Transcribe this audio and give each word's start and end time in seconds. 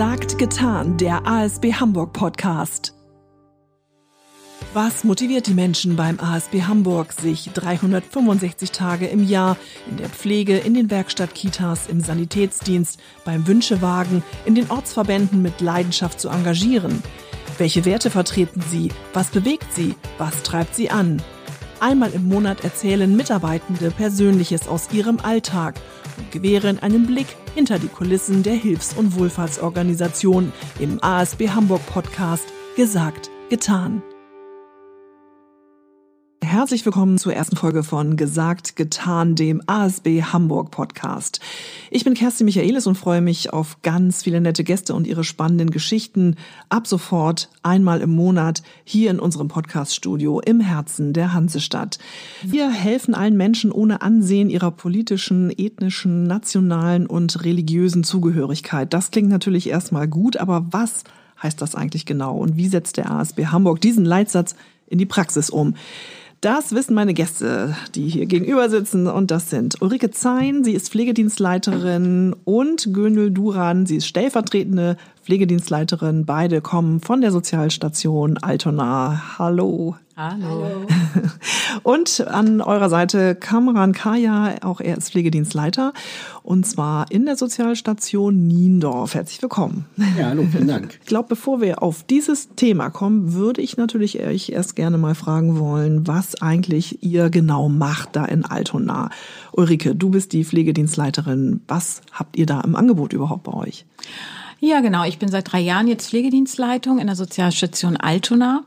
Gesagt, 0.00 0.38
getan, 0.38 0.96
der 0.96 1.26
ASB 1.26 1.74
Hamburg 1.74 2.14
Podcast. 2.14 2.94
Was 4.72 5.04
motiviert 5.04 5.46
die 5.46 5.52
Menschen 5.52 5.94
beim 5.94 6.18
ASB 6.18 6.62
Hamburg, 6.62 7.12
sich 7.12 7.50
365 7.52 8.70
Tage 8.70 9.08
im 9.08 9.22
Jahr 9.22 9.58
in 9.90 9.98
der 9.98 10.08
Pflege, 10.08 10.56
in 10.56 10.72
den 10.72 10.90
Werkstattkitas, 10.90 11.86
im 11.86 12.00
Sanitätsdienst, 12.00 12.98
beim 13.26 13.46
Wünschewagen, 13.46 14.22
in 14.46 14.54
den 14.54 14.70
Ortsverbänden 14.70 15.42
mit 15.42 15.60
Leidenschaft 15.60 16.18
zu 16.18 16.30
engagieren? 16.30 17.02
Welche 17.58 17.84
Werte 17.84 18.08
vertreten 18.08 18.62
sie? 18.70 18.92
Was 19.12 19.28
bewegt 19.28 19.70
sie? 19.74 19.96
Was 20.16 20.42
treibt 20.42 20.74
sie 20.74 20.88
an? 20.88 21.20
Einmal 21.80 22.12
im 22.12 22.28
Monat 22.28 22.62
erzählen 22.62 23.16
Mitarbeitende 23.16 23.90
Persönliches 23.90 24.68
aus 24.68 24.92
ihrem 24.92 25.18
Alltag 25.18 25.76
und 26.18 26.30
gewähren 26.30 26.78
einen 26.78 27.06
Blick 27.06 27.26
hinter 27.54 27.78
die 27.78 27.88
Kulissen 27.88 28.42
der 28.42 28.52
Hilfs- 28.54 28.94
und 28.94 29.18
Wohlfahrtsorganisation 29.18 30.52
im 30.78 31.02
ASB 31.02 31.48
Hamburg 31.48 31.84
Podcast 31.86 32.44
Gesagt, 32.76 33.30
getan. 33.48 34.02
Herzlich 36.50 36.84
willkommen 36.84 37.16
zur 37.16 37.32
ersten 37.32 37.54
Folge 37.54 37.84
von 37.84 38.16
Gesagt, 38.16 38.74
getan, 38.74 39.36
dem 39.36 39.62
ASB 39.68 40.20
Hamburg 40.20 40.72
Podcast. 40.72 41.38
Ich 41.92 42.02
bin 42.02 42.14
Kerstin 42.14 42.44
Michaelis 42.44 42.88
und 42.88 42.96
freue 42.96 43.20
mich 43.20 43.52
auf 43.52 43.82
ganz 43.82 44.24
viele 44.24 44.40
nette 44.40 44.64
Gäste 44.64 44.96
und 44.96 45.06
ihre 45.06 45.22
spannenden 45.22 45.70
Geschichten 45.70 46.34
ab 46.68 46.88
sofort 46.88 47.50
einmal 47.62 48.00
im 48.00 48.10
Monat 48.10 48.64
hier 48.82 49.12
in 49.12 49.20
unserem 49.20 49.46
Podcaststudio 49.46 50.40
im 50.40 50.58
Herzen 50.58 51.12
der 51.12 51.34
Hansestadt. 51.34 52.00
Wir 52.42 52.68
helfen 52.68 53.14
allen 53.14 53.36
Menschen 53.36 53.70
ohne 53.70 54.02
Ansehen 54.02 54.50
ihrer 54.50 54.72
politischen, 54.72 55.56
ethnischen, 55.56 56.24
nationalen 56.24 57.06
und 57.06 57.44
religiösen 57.44 58.02
Zugehörigkeit. 58.02 58.92
Das 58.92 59.12
klingt 59.12 59.28
natürlich 59.28 59.68
erstmal 59.68 60.08
gut, 60.08 60.36
aber 60.36 60.66
was 60.72 61.04
heißt 61.40 61.62
das 61.62 61.76
eigentlich 61.76 62.06
genau 62.06 62.36
und 62.36 62.56
wie 62.56 62.66
setzt 62.66 62.96
der 62.96 63.08
ASB 63.08 63.46
Hamburg 63.46 63.80
diesen 63.80 64.04
Leitsatz 64.04 64.56
in 64.88 64.98
die 64.98 65.06
Praxis 65.06 65.48
um? 65.48 65.76
Das 66.40 66.74
wissen 66.74 66.94
meine 66.94 67.12
Gäste, 67.12 67.76
die 67.94 68.08
hier 68.08 68.24
gegenüber 68.24 68.70
sitzen. 68.70 69.06
Und 69.06 69.30
das 69.30 69.50
sind 69.50 69.82
Ulrike 69.82 70.10
Zein, 70.10 70.64
sie 70.64 70.72
ist 70.72 70.88
Pflegedienstleiterin, 70.88 72.34
und 72.44 72.94
Gönül 72.94 73.30
Duran, 73.30 73.84
sie 73.84 73.96
ist 73.96 74.06
stellvertretende 74.06 74.96
Pflegedienstleiterin. 75.30 76.26
Beide 76.26 76.60
kommen 76.60 77.00
von 77.00 77.20
der 77.20 77.30
Sozialstation 77.30 78.36
Altona. 78.38 79.38
Hallo. 79.38 79.94
Hallo. 80.16 80.66
Und 81.84 82.26
an 82.26 82.60
eurer 82.60 82.88
Seite 82.88 83.36
Kamran 83.36 83.92
Kaya, 83.92 84.56
auch 84.62 84.80
er 84.80 84.98
ist 84.98 85.12
Pflegedienstleiter 85.12 85.92
und 86.42 86.66
zwar 86.66 87.12
in 87.12 87.26
der 87.26 87.36
Sozialstation 87.36 88.48
Niendorf. 88.48 89.14
Herzlich 89.14 89.40
willkommen. 89.40 89.86
Ja, 90.18 90.26
hallo, 90.26 90.44
vielen 90.50 90.66
Dank. 90.66 90.98
Ich 91.00 91.06
glaube, 91.06 91.28
bevor 91.28 91.60
wir 91.60 91.80
auf 91.80 92.02
dieses 92.02 92.48
Thema 92.56 92.90
kommen, 92.90 93.32
würde 93.32 93.62
ich 93.62 93.76
natürlich 93.76 94.20
euch 94.20 94.48
erst 94.48 94.74
gerne 94.74 94.98
mal 94.98 95.14
fragen 95.14 95.60
wollen, 95.60 96.08
was 96.08 96.42
eigentlich 96.42 97.04
ihr 97.04 97.30
genau 97.30 97.68
macht 97.68 98.16
da 98.16 98.24
in 98.24 98.44
Altona. 98.44 99.10
Ulrike, 99.52 99.94
du 99.94 100.10
bist 100.10 100.32
die 100.32 100.44
Pflegedienstleiterin. 100.44 101.60
Was 101.68 102.02
habt 102.10 102.36
ihr 102.36 102.46
da 102.46 102.60
im 102.62 102.74
Angebot 102.74 103.12
überhaupt 103.12 103.44
bei 103.44 103.54
euch? 103.54 103.86
Ja, 104.62 104.80
genau. 104.80 105.04
Ich 105.04 105.18
bin 105.18 105.30
seit 105.30 105.50
drei 105.50 105.60
Jahren 105.60 105.88
jetzt 105.88 106.10
Pflegedienstleitung 106.10 106.98
in 106.98 107.06
der 107.06 107.16
Sozialstation 107.16 107.96
Altona. 107.96 108.62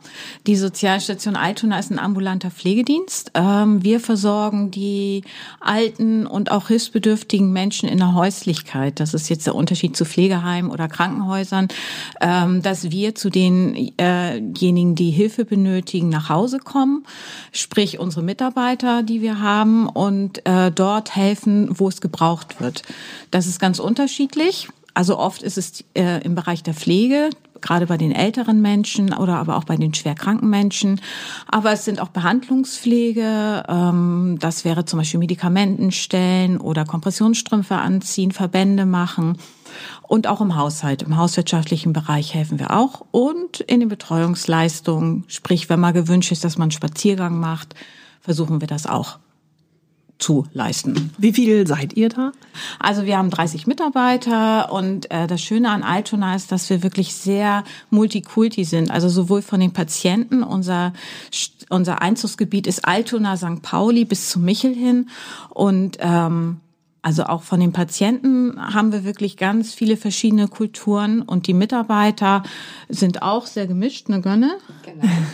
Die 0.48 0.56
Sozialstation 0.56 1.36
Altona 1.36 1.78
ist 1.78 1.92
ein 1.92 2.00
ambulanter 2.00 2.50
Pflegedienst. 2.50 3.30
Ähm, 3.36 3.84
wir 3.84 4.00
versorgen 4.00 4.72
die 4.72 5.24
alten 5.60 6.26
und 6.26 6.50
auch 6.50 6.70
hilfsbedürftigen 6.70 7.54
Menschen 7.54 7.88
in 7.88 8.00
der 8.00 8.16
Häuslichkeit. 8.16 9.00
Das 9.00 9.14
ist 9.14 9.30
jetzt 9.30 9.46
der 9.46 9.54
Unterschied 9.54 9.96
zu 9.96 10.04
Pflegeheimen 10.04 10.72
oder 10.72 10.88
Krankenhäusern, 10.88 11.68
ähm, 12.22 12.64
dass 12.64 12.90
wir 12.90 13.14
zu 13.14 13.30
denjenigen, 13.30 14.96
die 14.96 15.12
Hilfe 15.12 15.46
benötigen, 15.46 16.10
nach 16.10 16.28
Hause 16.28 16.58
kommen, 16.58 17.06
sprich 17.52 18.00
unsere 18.00 18.24
Mitarbeiter, 18.24 19.04
die 19.04 19.22
wir 19.22 19.42
haben 19.42 19.88
und 19.88 20.44
äh, 20.48 20.72
dort 20.72 21.16
helfen, 21.16 21.70
wo 21.78 21.88
es 21.88 22.02
gebraucht 22.02 22.60
wird. 22.60 22.82
Das 23.30 23.46
ist 23.46 23.60
ganz 23.60 23.78
unterschiedlich. 23.78 24.70
Also 24.94 25.18
oft 25.18 25.42
ist 25.42 25.58
es 25.58 25.84
äh, 25.96 26.24
im 26.24 26.36
Bereich 26.36 26.62
der 26.62 26.74
Pflege, 26.74 27.30
gerade 27.62 27.88
bei 27.88 27.98
den 27.98 28.12
älteren 28.12 28.62
Menschen 28.62 29.14
oder 29.14 29.38
aber 29.38 29.58
auch 29.58 29.64
bei 29.64 29.76
den 29.76 29.94
schwerkranken 29.94 30.50
Menschen. 30.50 31.02
Aber 31.48 31.72
es 31.72 31.86
sind 31.86 32.00
auch 32.00 32.10
Behandlungspflege, 32.10 33.64
ähm, 33.68 34.38
das 34.40 34.66
wäre 34.66 34.86
zum 34.86 35.00
Beispiel 35.00 35.20
Medikamenten 35.20 35.92
stellen 35.92 36.58
oder 36.58 36.86
Kompressionsstrümpfe 36.86 37.76
anziehen, 37.76 38.32
Verbände 38.32 38.86
machen. 38.86 39.38
Und 40.04 40.28
auch 40.28 40.42
im 40.42 40.56
Haushalt, 40.56 41.02
im 41.02 41.18
hauswirtschaftlichen 41.18 41.94
Bereich 41.94 42.36
helfen 42.36 42.60
wir 42.60 42.72
auch. 42.72 43.06
Und 43.10 43.62
in 43.62 43.80
den 43.80 43.90
Betreuungsleistungen, 43.90 45.24
sprich, 45.28 45.70
wenn 45.70 45.80
mal 45.80 45.94
gewünscht 45.94 46.32
ist, 46.32 46.44
dass 46.44 46.58
man 46.58 46.66
einen 46.66 46.72
Spaziergang 46.72 47.40
macht, 47.40 47.74
versuchen 48.22 48.62
wir 48.62 48.68
das 48.68 48.86
auch 48.86 49.18
zu 50.18 50.46
leisten. 50.54 51.12
Wie 51.18 51.34
viel 51.34 51.68
seid 51.68 51.94
ihr 51.94 52.10
da? 52.10 52.32
Also 52.80 53.06
wir 53.06 53.18
haben 53.18 53.30
30 53.30 53.68
Mitarbeiter 53.68 54.72
und 54.72 55.12
äh, 55.12 55.28
das 55.28 55.42
Schöne 55.42 55.70
an 55.70 55.84
Altona 55.84 56.36
ist, 56.36 56.52
dass 56.52 56.70
wir 56.70 56.84
wirklich 56.84 57.14
sehr 57.16 57.64
multikulti 57.90 58.64
sind. 58.64 58.92
Also 58.92 59.10
sowohl 59.10 59.42
von 59.42 59.60
den 59.60 59.74
Patienten, 59.74 60.44
unser, 60.44 60.94
unser 61.70 62.02
Einzugsgebiet 62.02 62.68
ist 62.68 62.86
Altona, 62.86 63.38
St. 63.38 63.62
Pauli 63.62 64.06
bis 64.06 64.30
zu 64.30 64.40
Michel 64.40 64.74
hin 64.74 65.10
und 65.50 65.98
ähm, 66.00 66.62
also 67.04 67.26
auch 67.26 67.44
von 67.44 67.60
den 67.60 67.74
Patienten 67.74 68.58
haben 68.58 68.94
wir 68.94 69.04
wirklich 69.04 69.36
ganz 69.36 69.74
viele 69.74 69.98
verschiedene 69.98 70.48
Kulturen 70.48 71.22
und 71.22 71.48
die 71.48 71.54
Mitarbeiter 71.54 72.44
sind 72.88 73.22
auch 73.22 73.46
sehr 73.46 73.68
gemischt, 73.68 74.08
ne 74.08 74.22
Gönne? 74.22 74.58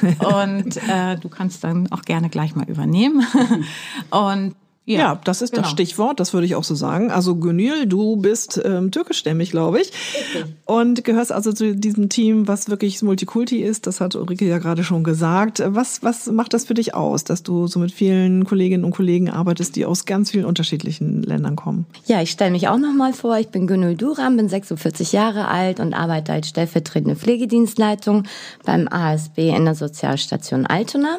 Genau. 0.01 0.43
Und 0.43 0.77
äh, 0.89 1.15
du 1.17 1.29
kannst 1.29 1.63
dann 1.63 1.91
auch 1.91 2.01
gerne 2.01 2.29
gleich 2.29 2.55
mal 2.55 2.67
übernehmen. 2.67 3.23
Und 4.09 4.55
ja, 4.89 4.99
ja, 4.99 5.21
das 5.23 5.43
ist 5.43 5.51
genau. 5.51 5.61
das 5.63 5.71
Stichwort, 5.71 6.19
das 6.19 6.33
würde 6.33 6.47
ich 6.47 6.55
auch 6.55 6.63
so 6.63 6.73
sagen. 6.73 7.11
Also 7.11 7.35
Gönül, 7.35 7.85
du 7.85 8.15
bist 8.15 8.59
ähm, 8.65 8.89
türkischstämmig, 8.89 9.51
glaube 9.51 9.81
ich. 9.81 9.91
Okay. 10.33 10.45
Und 10.65 11.03
gehörst 11.03 11.31
also 11.31 11.53
zu 11.53 11.75
diesem 11.75 12.09
Team, 12.09 12.47
was 12.47 12.69
wirklich 12.69 12.99
Multikulti 13.03 13.61
ist. 13.61 13.85
Das 13.85 14.01
hat 14.01 14.15
Ulrike 14.15 14.45
ja 14.45 14.57
gerade 14.57 14.83
schon 14.83 15.03
gesagt. 15.03 15.61
Was, 15.63 16.01
was 16.01 16.25
macht 16.31 16.55
das 16.55 16.65
für 16.65 16.73
dich 16.73 16.95
aus, 16.95 17.23
dass 17.23 17.43
du 17.43 17.67
so 17.67 17.79
mit 17.79 17.91
vielen 17.91 18.45
Kolleginnen 18.45 18.83
und 18.83 18.89
Kollegen 18.89 19.29
arbeitest, 19.29 19.75
die 19.75 19.85
aus 19.85 20.05
ganz 20.05 20.31
vielen 20.31 20.45
unterschiedlichen 20.45 21.21
Ländern 21.21 21.55
kommen? 21.55 21.85
Ja, 22.07 22.23
ich 22.23 22.31
stelle 22.31 22.49
mich 22.49 22.67
auch 22.67 22.79
nochmal 22.79 23.13
vor. 23.13 23.37
Ich 23.37 23.49
bin 23.49 23.67
Gönül 23.67 23.95
Duram, 23.95 24.37
bin 24.37 24.49
46 24.49 25.11
Jahre 25.11 25.49
alt 25.49 25.79
und 25.79 25.93
arbeite 25.93 26.33
als 26.33 26.49
stellvertretende 26.49 27.15
Pflegedienstleitung 27.15 28.23
beim 28.65 28.87
ASB 28.87 29.49
in 29.49 29.65
der 29.65 29.75
Sozialstation 29.75 30.65
Altona. 30.65 31.17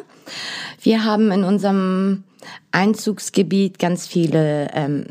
Wir 0.83 1.05
haben 1.05 1.31
in 1.31 1.45
unserem 1.45 2.25
Einzugsgebiet 2.73 3.79
ganz 3.79 4.07
viele 4.07 4.71
ähm, 4.73 5.07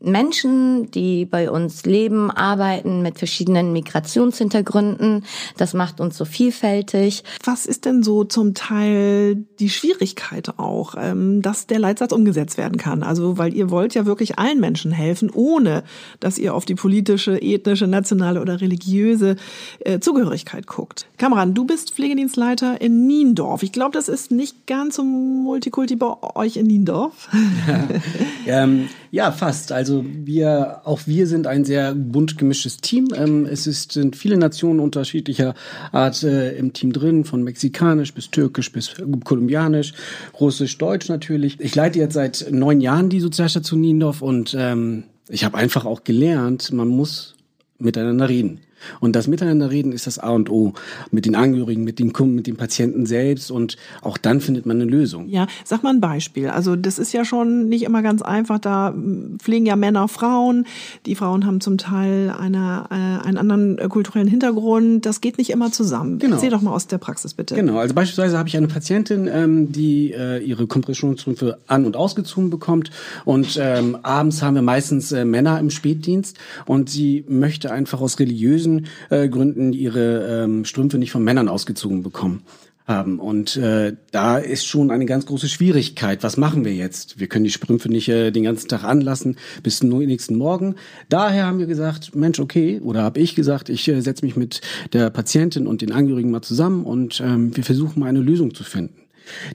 Menschen, 0.00 0.90
die 0.90 1.24
bei 1.24 1.50
uns 1.50 1.84
leben, 1.84 2.30
arbeiten 2.30 3.02
mit 3.02 3.18
verschiedenen 3.18 3.72
Migrationshintergründen. 3.72 5.24
Das 5.56 5.74
macht 5.74 6.00
uns 6.00 6.16
so 6.16 6.24
vielfältig. 6.24 7.22
Was 7.44 7.66
ist 7.66 7.84
denn 7.84 8.02
so 8.02 8.24
zum 8.24 8.54
Teil 8.54 9.36
die 9.58 9.68
Schwierigkeit 9.68 10.58
auch, 10.58 10.94
ähm, 10.98 11.42
dass 11.42 11.66
der 11.66 11.78
Leitsatz 11.78 12.12
umgesetzt 12.12 12.56
werden 12.58 12.78
kann? 12.78 13.02
Also, 13.02 13.38
weil 13.38 13.54
ihr 13.54 13.70
wollt 13.70 13.94
ja 13.94 14.06
wirklich 14.06 14.38
allen 14.38 14.60
Menschen 14.60 14.90
helfen, 14.90 15.30
ohne 15.32 15.84
dass 16.18 16.38
ihr 16.38 16.54
auf 16.54 16.64
die 16.64 16.74
politische, 16.74 17.40
ethnische, 17.40 17.86
nationale 17.86 18.40
oder 18.40 18.60
religiöse 18.60 19.36
äh, 19.80 20.00
Zugehörigkeit 20.00 20.66
guckt. 20.66 21.06
Kameran, 21.18 21.54
du 21.54 21.64
bist 21.64 21.92
Pflegedienstleiter 21.92 22.80
in 22.80 23.06
Niendorf. 23.06 23.62
Ich 23.62 23.72
glaube, 23.72 23.92
das 23.92 24.08
ist 24.08 24.30
nicht 24.30 24.66
ganz 24.66 24.96
so 24.96 25.04
multikulti 25.04 25.96
bei 25.96 26.14
euch 26.34 26.56
in 26.56 26.66
Niendorf. 26.66 27.28
Ja, 27.66 27.88
ähm, 28.46 28.88
ja 29.10 29.32
fast. 29.32 29.72
Also 29.72 30.04
wir, 30.06 30.82
auch 30.84 31.00
wir 31.06 31.26
sind 31.26 31.46
ein 31.46 31.64
sehr 31.64 31.94
bunt 31.94 32.38
gemischtes 32.38 32.78
Team. 32.78 33.08
Ähm, 33.14 33.46
es 33.46 33.66
ist, 33.66 33.92
sind 33.92 34.16
viele 34.16 34.36
Nationen 34.36 34.80
unterschiedlicher 34.80 35.54
Art 35.92 36.22
äh, 36.22 36.56
im 36.56 36.72
Team 36.72 36.92
drin, 36.92 37.24
von 37.24 37.42
mexikanisch 37.42 38.14
bis 38.14 38.30
türkisch 38.30 38.72
bis 38.72 38.94
kolumbianisch, 39.24 39.94
russisch, 40.38 40.78
deutsch 40.78 41.08
natürlich. 41.08 41.60
Ich 41.60 41.74
leite 41.74 41.98
jetzt 41.98 42.14
seit 42.14 42.46
neun 42.50 42.80
Jahren 42.80 43.08
die 43.08 43.20
Sozialstation 43.20 43.80
Niendorf 43.80 44.22
und 44.22 44.54
ähm, 44.58 45.04
ich 45.28 45.44
habe 45.44 45.56
einfach 45.56 45.84
auch 45.84 46.04
gelernt, 46.04 46.72
man 46.72 46.88
muss 46.88 47.34
miteinander 47.78 48.28
reden. 48.28 48.60
Und 49.00 49.16
das 49.16 49.26
Miteinanderreden 49.26 49.92
ist 49.92 50.06
das 50.06 50.18
A 50.18 50.30
und 50.30 50.50
O 50.50 50.74
mit 51.10 51.26
den 51.26 51.34
Angehörigen, 51.34 51.84
mit 51.84 51.98
den 51.98 52.12
Kunden, 52.12 52.34
mit 52.34 52.46
den 52.46 52.56
Patienten 52.56 53.06
selbst 53.06 53.50
und 53.50 53.76
auch 54.02 54.18
dann 54.18 54.40
findet 54.40 54.66
man 54.66 54.80
eine 54.80 54.90
Lösung. 54.90 55.28
Ja, 55.28 55.46
sag 55.64 55.82
mal 55.82 55.90
ein 55.90 56.00
Beispiel. 56.00 56.48
Also 56.48 56.76
das 56.76 56.98
ist 56.98 57.12
ja 57.12 57.24
schon 57.24 57.68
nicht 57.68 57.82
immer 57.82 58.02
ganz 58.02 58.22
einfach. 58.22 58.58
Da 58.58 58.94
pflegen 59.38 59.66
ja 59.66 59.76
Männer 59.76 60.08
Frauen. 60.08 60.66
Die 61.06 61.14
Frauen 61.14 61.46
haben 61.46 61.60
zum 61.60 61.78
Teil 61.78 62.34
eine, 62.38 62.86
äh, 62.90 63.26
einen 63.26 63.38
anderen 63.38 63.78
äh, 63.78 63.88
kulturellen 63.88 64.28
Hintergrund. 64.28 65.06
Das 65.06 65.20
geht 65.20 65.38
nicht 65.38 65.50
immer 65.50 65.72
zusammen. 65.72 66.18
Genau. 66.18 66.36
Erzähl 66.36 66.50
doch 66.50 66.62
mal 66.62 66.72
aus 66.72 66.86
der 66.86 66.98
Praxis 66.98 67.34
bitte. 67.34 67.54
Genau, 67.54 67.78
also 67.78 67.94
beispielsweise 67.94 68.38
habe 68.38 68.48
ich 68.48 68.56
eine 68.56 68.68
Patientin, 68.68 69.28
ähm, 69.32 69.72
die 69.72 70.12
äh, 70.12 70.42
ihre 70.42 70.66
Kompressionsstrümpfe 70.66 71.58
an- 71.66 71.84
und 71.84 71.96
ausgezogen 71.96 72.50
bekommt 72.50 72.90
und 73.24 73.58
ähm, 73.60 73.98
abends 74.02 74.42
haben 74.42 74.54
wir 74.54 74.62
meistens 74.62 75.12
äh, 75.12 75.24
Männer 75.24 75.58
im 75.58 75.70
Spätdienst 75.70 76.36
und 76.66 76.90
sie 76.90 77.24
möchte 77.28 77.72
einfach 77.72 78.00
aus 78.00 78.18
religiösen 78.18 78.69
religiösen 78.70 78.86
äh, 79.10 79.28
Gründen 79.28 79.72
ihre 79.72 80.44
ähm, 80.44 80.64
Strümpfe 80.64 80.98
nicht 80.98 81.10
von 81.10 81.24
Männern 81.24 81.48
ausgezogen 81.48 82.02
bekommen 82.02 82.42
haben. 82.86 83.20
Und 83.20 83.56
äh, 83.56 83.94
da 84.10 84.38
ist 84.38 84.66
schon 84.66 84.90
eine 84.90 85.06
ganz 85.06 85.26
große 85.26 85.48
Schwierigkeit. 85.48 86.24
Was 86.24 86.36
machen 86.36 86.64
wir 86.64 86.74
jetzt? 86.74 87.20
Wir 87.20 87.28
können 87.28 87.44
die 87.44 87.50
Strümpfe 87.50 87.88
nicht 87.88 88.08
äh, 88.08 88.32
den 88.32 88.42
ganzen 88.42 88.68
Tag 88.68 88.82
anlassen 88.82 89.36
bis 89.62 89.78
zum 89.78 89.90
nächsten 89.90 90.36
Morgen. 90.36 90.74
Daher 91.08 91.46
haben 91.46 91.60
wir 91.60 91.66
gesagt, 91.66 92.16
Mensch, 92.16 92.40
okay, 92.40 92.80
oder 92.82 93.02
habe 93.02 93.20
ich 93.20 93.36
gesagt, 93.36 93.68
ich 93.68 93.86
äh, 93.86 94.00
setze 94.00 94.24
mich 94.24 94.36
mit 94.36 94.60
der 94.92 95.10
Patientin 95.10 95.68
und 95.68 95.82
den 95.82 95.92
Angehörigen 95.92 96.30
mal 96.30 96.42
zusammen 96.42 96.84
und 96.84 97.20
ähm, 97.20 97.56
wir 97.56 97.62
versuchen 97.62 98.00
mal 98.00 98.06
eine 98.06 98.20
Lösung 98.20 98.54
zu 98.54 98.64
finden. 98.64 98.96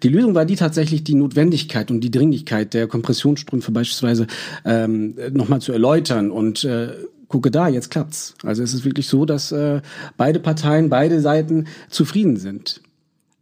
Die 0.04 0.08
Lösung 0.08 0.36
war 0.36 0.46
die 0.46 0.56
tatsächlich 0.56 1.04
die 1.04 1.16
Notwendigkeit 1.16 1.92
und 1.92 2.00
die 2.00 2.12
Dringlichkeit 2.12 2.74
der 2.74 2.88
Kompressionsstrümpfe 2.88 3.74
beispielsweise 3.74 4.28
ähm, 4.64 5.16
nochmal 5.34 5.60
zu 5.60 5.74
erläutern 5.74 6.32
und 6.32 6.64
äh, 6.64 6.94
gucke 7.28 7.52
da, 7.52 7.68
jetzt 7.68 7.92
klappt's. 7.92 8.36
Also 8.44 8.64
es 8.64 8.74
ist 8.74 8.86
wirklich 8.86 9.08
so, 9.08 9.26
dass 9.26 9.52
äh, 9.52 9.82
beide 10.18 10.40
Parteien, 10.40 10.90
beide 10.90 11.22
Seiten 11.22 11.68
zufrieden 11.90 12.38
sind. 12.38 12.82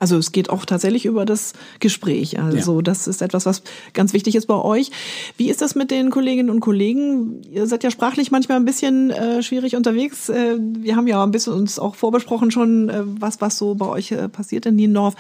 Also 0.04 0.18
es 0.18 0.34
geht 0.34 0.50
auch 0.50 0.66
tatsächlich 0.66 1.06
über 1.06 1.24
das 1.24 1.54
Gespräch. 1.80 2.38
Also 2.38 2.76
ja. 2.76 2.82
das 2.82 3.08
ist 3.08 3.22
etwas, 3.22 3.46
was 3.46 3.64
ganz 3.94 4.12
wichtig 4.12 4.36
ist 4.36 4.48
bei 4.48 4.56
euch. 4.56 4.92
Wie 5.38 5.50
ist 5.50 5.62
das 5.62 5.76
mit 5.76 5.92
den 5.92 6.10
Kolleginnen 6.10 6.50
und 6.50 6.60
Kollegen? 6.60 7.42
Ihr 7.50 7.68
seid 7.68 7.86
ja 7.86 7.90
sprachlich 7.90 8.30
manchmal 8.30 8.58
ein 8.58 8.66
bisschen 8.66 9.12
äh, 9.12 9.42
schwierig 9.42 9.78
unterwegs. 9.78 10.28
Äh, 10.28 10.58
wir 10.60 10.98
haben 10.98 11.08
ja 11.08 11.24
ein 11.24 11.32
bisschen 11.32 11.54
uns 11.54 11.80
auch 11.80 11.96
vorbesprochen 11.96 12.52
schon, 12.52 12.90
äh, 12.90 13.04
was 13.06 13.40
was 13.40 13.58
so 13.58 13.76
bei 13.76 13.86
euch 13.86 14.12
äh, 14.12 14.28
passiert 14.28 14.66
in 14.66 14.76
Niendorf. 14.76 15.16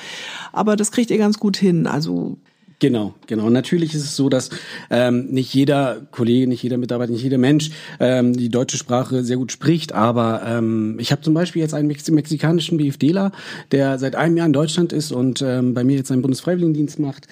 Aber 0.51 0.75
das 0.75 0.91
kriegt 0.91 1.11
ihr 1.11 1.17
ganz 1.17 1.39
gut 1.39 1.55
hin. 1.55 1.87
Also 1.87 2.37
Genau, 2.83 3.13
genau. 3.27 3.49
Natürlich 3.49 3.95
ist 3.95 4.03
es 4.03 4.17
so, 4.17 4.27
dass 4.27 4.49
ähm, 4.89 5.27
nicht 5.27 5.53
jeder 5.53 6.01
Kollege, 6.11 6.47
nicht 6.47 6.63
jeder 6.63 6.75
Mitarbeiter, 6.75 7.13
nicht 7.13 7.23
jeder 7.23 7.37
Mensch 7.37 7.71
ähm, 8.01 8.35
die 8.35 8.49
deutsche 8.49 8.75
Sprache 8.75 9.23
sehr 9.23 9.37
gut 9.37 9.53
spricht. 9.53 9.93
Aber 9.93 10.41
ähm, 10.45 10.97
ich 10.99 11.13
habe 11.13 11.21
zum 11.21 11.33
Beispiel 11.33 11.61
jetzt 11.61 11.73
einen 11.73 11.87
Mex 11.87 12.11
mexikanischen 12.11 12.77
BFDler, 12.77 13.31
der 13.71 13.99
seit 13.99 14.17
einem 14.17 14.35
Jahr 14.35 14.47
in 14.47 14.51
Deutschland 14.51 14.91
ist 14.91 15.13
und 15.13 15.41
ähm, 15.41 15.73
bei 15.73 15.85
mir 15.85 15.95
jetzt 15.95 16.09
seinen 16.09 16.21
Bundesfreiwilligendienst 16.21 16.99
macht 16.99 17.27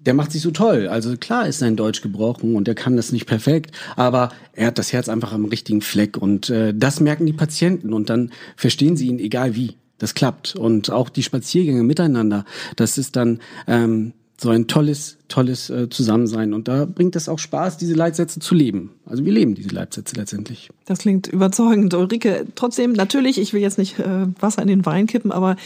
der 0.00 0.14
macht 0.14 0.32
sich 0.32 0.42
so 0.42 0.50
toll. 0.50 0.88
Also 0.88 1.16
klar 1.16 1.46
ist 1.46 1.60
sein 1.60 1.76
Deutsch 1.76 2.02
gebrochen 2.02 2.56
und 2.56 2.66
er 2.66 2.74
kann 2.74 2.96
das 2.96 3.12
nicht 3.12 3.26
perfekt, 3.26 3.70
aber 3.94 4.30
er 4.52 4.66
hat 4.66 4.78
das 4.78 4.92
Herz 4.92 5.08
einfach 5.08 5.32
am 5.32 5.44
richtigen 5.44 5.80
Fleck 5.80 6.16
und 6.16 6.50
äh, 6.50 6.74
das 6.76 6.98
merken 6.98 7.24
die 7.24 7.32
Patienten 7.32 7.92
und 7.92 8.10
dann 8.10 8.32
verstehen 8.56 8.96
sie 8.96 9.06
ihn 9.06 9.20
egal 9.20 9.54
wie. 9.54 9.76
Das 9.98 10.14
klappt 10.14 10.56
und 10.56 10.90
auch 10.90 11.08
die 11.08 11.22
Spaziergänge 11.22 11.84
miteinander. 11.84 12.44
Das 12.74 12.98
ist 12.98 13.14
dann 13.14 13.38
ähm, 13.68 14.14
so 14.42 14.50
ein 14.50 14.66
tolles, 14.66 15.18
tolles 15.28 15.70
äh, 15.70 15.88
Zusammensein. 15.88 16.52
Und 16.52 16.68
da 16.68 16.84
bringt 16.84 17.16
es 17.16 17.28
auch 17.28 17.38
Spaß, 17.38 17.78
diese 17.78 17.94
Leitsätze 17.94 18.40
zu 18.40 18.54
leben. 18.54 18.90
Also 19.06 19.24
wir 19.24 19.32
leben 19.32 19.54
diese 19.54 19.70
Leitsätze 19.70 20.16
letztendlich. 20.16 20.70
Das 20.84 20.98
klingt 20.98 21.28
überzeugend, 21.28 21.94
Ulrike. 21.94 22.46
Trotzdem, 22.54 22.92
natürlich, 22.92 23.38
ich 23.38 23.52
will 23.52 23.62
jetzt 23.62 23.78
nicht 23.78 23.98
äh, 24.00 24.26
Wasser 24.40 24.60
in 24.60 24.68
den 24.68 24.84
Wein 24.84 25.06
kippen, 25.06 25.32
aber 25.32 25.56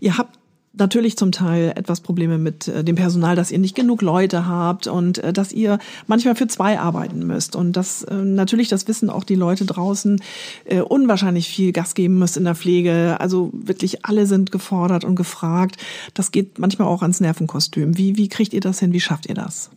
ihr 0.00 0.18
habt 0.18 0.38
natürlich 0.72 1.16
zum 1.16 1.32
Teil 1.32 1.72
etwas 1.74 2.00
Probleme 2.00 2.38
mit 2.38 2.68
äh, 2.68 2.84
dem 2.84 2.96
Personal, 2.96 3.36
dass 3.36 3.50
ihr 3.50 3.58
nicht 3.58 3.74
genug 3.74 4.02
Leute 4.02 4.46
habt 4.46 4.86
und 4.86 5.18
äh, 5.18 5.32
dass 5.32 5.52
ihr 5.52 5.78
manchmal 6.06 6.34
für 6.34 6.46
zwei 6.46 6.78
arbeiten 6.78 7.26
müsst 7.26 7.56
und 7.56 7.72
dass 7.72 8.04
äh, 8.04 8.14
natürlich, 8.14 8.68
das 8.68 8.86
wissen 8.88 9.10
auch 9.10 9.24
die 9.24 9.34
Leute 9.34 9.64
draußen, 9.64 10.20
unwahrscheinlich 10.88 11.48
viel 11.48 11.72
Gas 11.72 11.94
geben 11.94 12.18
müsst 12.18 12.36
in 12.36 12.44
der 12.44 12.54
Pflege. 12.54 13.16
Also 13.20 13.50
wirklich 13.52 14.04
alle 14.04 14.26
sind 14.26 14.52
gefordert 14.52 15.04
und 15.04 15.16
gefragt. 15.16 15.76
Das 16.14 16.30
geht 16.30 16.58
manchmal 16.58 16.88
auch 16.88 17.02
ans 17.02 17.20
Nervenkostüm. 17.20 17.96
Wie, 17.96 18.16
wie 18.16 18.28
kriegt 18.28 18.52
ihr 18.52 18.60
das 18.60 18.78
hin? 18.78 18.92
Wie 18.92 19.00
schafft 19.00 19.26
ihr 19.26 19.34
das? 19.34 19.70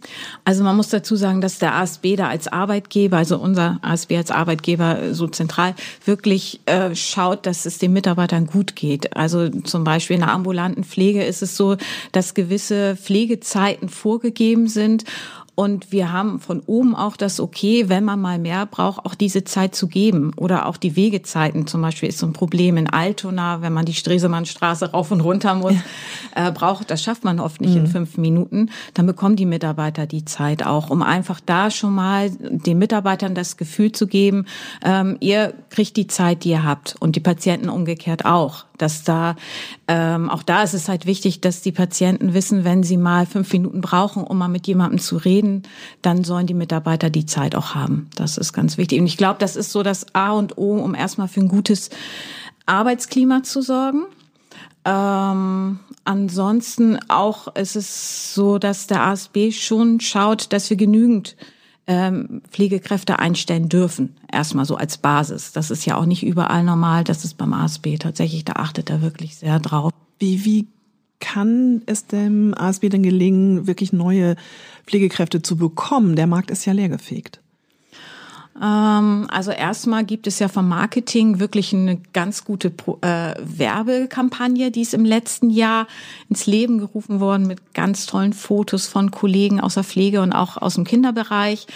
Also 0.44 0.64
man 0.64 0.76
muss 0.76 0.90
dazu 0.90 1.16
sagen, 1.16 1.42
dass 1.42 1.60
der 1.60 1.76
ASB 1.76 2.16
da 2.18 2.28
als 2.28 2.48
Arbeitgeber, 2.48 3.18
also 3.18 3.38
unser 3.38 3.80
ASB 3.82 4.18
als 4.18 4.32
Arbeitgeber 4.32 5.14
so 5.14 5.28
zentral 5.28 5.76
wirklich 6.06 6.62
äh, 6.66 6.96
schaut, 6.96 7.46
dass 7.46 7.66
es 7.66 7.78
den 7.78 7.94
Mitarbeitern 7.94 8.48
gut 8.48 8.76
geht. 8.76 9.16
Also 9.16 9.50
zum 9.50 9.84
Beispiel 9.84 10.16
in 10.16 10.22
der 10.22 10.32
ambulanten 10.32 10.81
Pflege 10.84 11.24
ist 11.24 11.42
es 11.42 11.58
so, 11.58 11.78
dass 12.12 12.34
gewisse 12.34 12.96
Pflegezeiten 12.96 13.90
vorgegeben 13.90 14.68
sind 14.68 15.06
und 15.54 15.92
wir 15.92 16.12
haben 16.12 16.40
von 16.40 16.62
oben 16.66 16.96
auch 16.96 17.18
das 17.18 17.40
Okay, 17.40 17.90
wenn 17.90 18.06
man 18.06 18.20
mal 18.22 18.40
mehr 18.40 18.66
braucht, 18.66 19.06
auch 19.06 19.16
diese 19.16 19.44
Zeit 19.44 19.76
zu 19.76 19.88
geben. 19.88 20.32
Oder 20.38 20.66
auch 20.66 20.78
die 20.78 20.96
Wegezeiten 20.96 21.68
zum 21.68 21.82
Beispiel 21.82 22.10
ist 22.10 22.20
so 22.20 22.26
ein 22.26 22.34
Problem 22.34 22.78
in 22.78 22.90
Altona, 22.90 23.62
wenn 23.62 23.74
man 23.74 23.86
die 23.86 23.94
Stresemannstraße 23.94 24.92
rauf 24.92 25.12
und 25.12 25.22
runter 25.22 25.54
muss, 25.54 25.74
ja. 26.36 26.48
äh, 26.48 26.52
braucht, 26.52 26.90
das 26.90 27.04
schafft 27.04 27.26
man 27.26 27.40
oft 27.40 27.60
nicht 27.60 27.76
mhm. 27.76 27.82
in 27.82 27.88
fünf 27.88 28.18
Minuten. 28.18 28.72
Dann 28.94 29.06
bekommen 29.06 29.36
die 29.36 29.46
Mitarbeiter 29.46 30.08
die 30.08 30.26
Zeit 30.26 30.66
auch, 30.66 30.90
um 30.90 31.04
einfach 31.04 31.42
da 31.46 31.70
schon 31.70 31.94
mal 31.94 32.32
den 32.32 32.80
Mitarbeitern 32.80 33.36
das 33.36 33.58
Gefühl 33.58 33.92
zu 33.92 34.08
geben, 34.08 34.46
ähm, 34.84 35.18
ihr 35.20 35.54
kriegt 35.70 35.98
die 35.98 36.08
Zeit, 36.08 36.44
die 36.44 36.50
ihr 36.50 36.64
habt 36.64 36.96
und 37.00 37.16
die 37.16 37.20
Patienten 37.20 37.70
umgekehrt 37.70 38.26
auch 38.26 38.66
dass 38.82 39.04
da 39.04 39.36
ähm, 39.88 40.30
auch 40.30 40.44
da 40.44 40.64
ist 40.64 40.74
es 40.74 40.90
halt 40.90 41.06
wichtig, 41.06 41.42
dass 41.42 41.62
die 41.62 41.72
Patienten 41.72 42.34
wissen, 42.34 42.64
wenn 42.64 42.84
sie 42.84 42.98
mal 42.98 43.26
fünf 43.26 43.52
Minuten 43.54 43.82
brauchen, 43.82 44.24
um 44.24 44.38
mal 44.38 44.48
mit 44.48 44.68
jemandem 44.68 45.00
zu 45.00 45.18
reden, 45.18 45.64
dann 46.02 46.24
sollen 46.24 46.48
die 46.48 46.54
Mitarbeiter 46.54 47.10
die 47.10 47.26
Zeit 47.26 47.56
auch 47.56 47.76
haben. 47.76 48.10
Das 48.16 48.38
ist 48.38 48.54
ganz 48.54 48.78
wichtig. 48.78 49.00
Und 49.00 49.08
ich 49.08 49.18
glaube, 49.18 49.40
das 49.40 49.56
ist 49.56 49.72
so 49.72 49.84
das 49.84 50.14
A 50.14 50.32
und 50.32 50.58
O, 50.58 50.78
um 50.78 50.96
erstmal 50.96 51.28
für 51.28 51.42
ein 51.42 51.48
gutes 51.48 51.90
Arbeitsklima 52.66 53.44
zu 53.44 53.62
sorgen. 53.62 54.06
Ähm, 54.84 55.80
ansonsten 56.06 56.98
auch 57.08 57.56
ist 57.56 57.76
es 57.76 58.34
so, 58.34 58.58
dass 58.58 58.88
der 58.88 59.04
ASB 59.04 59.52
schon 59.52 60.00
schaut, 60.00 60.52
dass 60.54 60.70
wir 60.70 60.78
genügend 60.78 61.36
ähm, 61.88 62.42
Pflegekräfte 62.50 63.20
einstellen 63.20 63.70
dürfen. 63.70 64.16
Erstmal 64.32 64.66
so 64.66 64.76
als 64.76 64.98
Basis. 64.98 65.52
Das 65.52 65.72
ist 65.72 65.86
ja 65.86 65.98
auch 65.98 66.06
nicht 66.06 66.24
überall 66.24 66.64
normal. 66.64 67.04
Das 67.04 67.26
ist 67.26 67.38
beim 67.38 67.54
ASB 67.54 67.98
tatsächlich, 68.00 68.46
da 68.46 68.54
achtet 68.54 68.90
er 68.90 69.02
wirklich 69.02 69.36
sehr 69.38 69.60
drauf. 69.60 69.92
Wie, 70.20 70.46
wie 70.46 70.68
kann 71.20 71.82
es 71.86 72.08
dem 72.08 72.54
ASB 72.56 72.90
denn 72.90 73.04
gelingen, 73.04 73.68
wirklich 73.68 73.94
neue 73.94 74.36
Pflegekräfte 74.86 75.42
zu 75.42 75.56
bekommen? 75.58 76.16
Der 76.16 76.28
Markt 76.28 76.52
ist 76.52 76.66
ja 76.66 76.74
leergefegt. 76.74 77.42
Ähm, 78.60 79.28
also 79.32 79.52
erstmal 79.52 80.04
gibt 80.04 80.28
es 80.28 80.40
ja 80.40 80.48
vom 80.48 80.68
Marketing 80.68 81.40
wirklich 81.40 81.74
eine 81.74 81.98
ganz 82.14 82.44
gute 82.44 82.68
äh, 83.02 83.36
Werbekampagne, 83.40 84.72
die 84.72 84.82
ist 84.82 84.94
im 84.94 85.06
letzten 85.06 85.50
Jahr 85.50 85.88
ins 86.30 86.48
Leben 86.48 86.80
gerufen 86.80 87.20
worden 87.20 87.48
mit 87.48 87.74
ganz 87.74 88.06
tollen 88.06 88.34
Fotos 88.34 88.88
von 88.88 89.12
Kollegen 89.12 89.62
aus 89.62 89.76
der 89.76 89.84
Pflege 89.84 90.22
und 90.22 90.34
auch 90.34 90.58
aus 90.58 90.76
dem 90.76 90.84
Kinderbereich. 90.84 91.68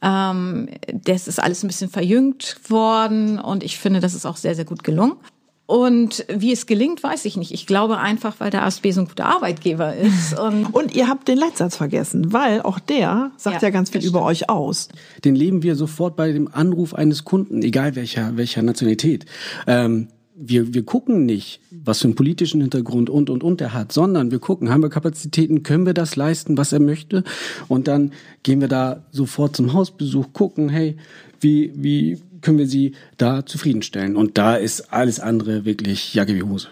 Ähm, 0.00 0.68
das 0.92 1.26
ist 1.26 1.42
alles 1.42 1.64
ein 1.64 1.68
bisschen 1.68 1.90
verjüngt 1.90 2.58
worden 2.68 3.38
und 3.38 3.64
ich 3.64 3.78
finde, 3.78 4.00
das 4.00 4.14
ist 4.14 4.26
auch 4.26 4.36
sehr, 4.36 4.54
sehr 4.54 4.64
gut 4.64 4.84
gelungen. 4.84 5.16
Und 5.66 6.26
wie 6.28 6.52
es 6.52 6.66
gelingt, 6.66 7.02
weiß 7.02 7.24
ich 7.24 7.36
nicht. 7.36 7.52
Ich 7.52 7.66
glaube 7.66 7.98
einfach, 7.98 8.40
weil 8.40 8.50
der 8.50 8.64
ASB 8.64 8.90
so 8.90 9.02
ein 9.02 9.06
guter 9.06 9.26
Arbeitgeber 9.26 9.94
ist. 9.94 10.38
Und, 10.42 10.66
und 10.66 10.94
ihr 10.94 11.08
habt 11.08 11.28
den 11.28 11.38
Leitsatz 11.38 11.76
vergessen, 11.76 12.32
weil 12.32 12.62
auch 12.62 12.78
der 12.78 13.30
sagt 13.36 13.62
ja, 13.62 13.68
ja 13.68 13.70
ganz 13.70 13.90
viel 13.90 14.04
über 14.04 14.22
euch 14.22 14.48
aus. 14.48 14.88
Den 15.24 15.34
leben 15.34 15.62
wir 15.62 15.76
sofort 15.76 16.16
bei 16.16 16.32
dem 16.32 16.48
Anruf 16.52 16.94
eines 16.94 17.24
Kunden, 17.24 17.62
egal 17.62 17.94
welcher, 17.94 18.36
welcher 18.36 18.62
Nationalität. 18.62 19.26
Ähm, 19.66 20.08
wir, 20.34 20.74
wir 20.74 20.84
gucken 20.84 21.26
nicht, 21.26 21.60
was 21.70 22.00
für 22.00 22.08
einen 22.08 22.14
politischen 22.14 22.60
Hintergrund 22.60 23.10
und, 23.10 23.30
und, 23.30 23.44
und 23.44 23.60
er 23.60 23.72
hat, 23.72 23.92
sondern 23.92 24.30
wir 24.30 24.38
gucken, 24.38 24.70
haben 24.70 24.82
wir 24.82 24.90
Kapazitäten, 24.90 25.62
können 25.62 25.86
wir 25.86 25.94
das 25.94 26.16
leisten, 26.16 26.56
was 26.56 26.72
er 26.72 26.80
möchte? 26.80 27.22
Und 27.68 27.86
dann 27.86 28.12
gehen 28.42 28.60
wir 28.60 28.68
da 28.68 29.04
sofort 29.12 29.54
zum 29.54 29.72
Hausbesuch, 29.72 30.32
gucken, 30.32 30.68
hey, 30.68 30.96
wie, 31.40 31.72
wie 31.76 32.18
können 32.42 32.58
wir 32.58 32.66
sie 32.66 32.92
da 33.16 33.46
zufriedenstellen. 33.46 34.16
Und 34.16 34.38
da 34.38 34.56
ist 34.56 34.92
alles 34.92 35.20
andere 35.20 35.64
wirklich 35.64 36.14
Jacke 36.14 36.34
wie 36.34 36.42
Hose. 36.42 36.68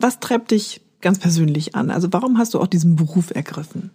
Was 0.00 0.20
treibt 0.20 0.50
dich 0.50 0.80
ganz 1.00 1.18
persönlich 1.18 1.74
an? 1.74 1.90
Also 1.90 2.08
warum 2.12 2.38
hast 2.38 2.54
du 2.54 2.60
auch 2.60 2.66
diesen 2.66 2.96
Beruf 2.96 3.30
ergriffen? 3.34 3.90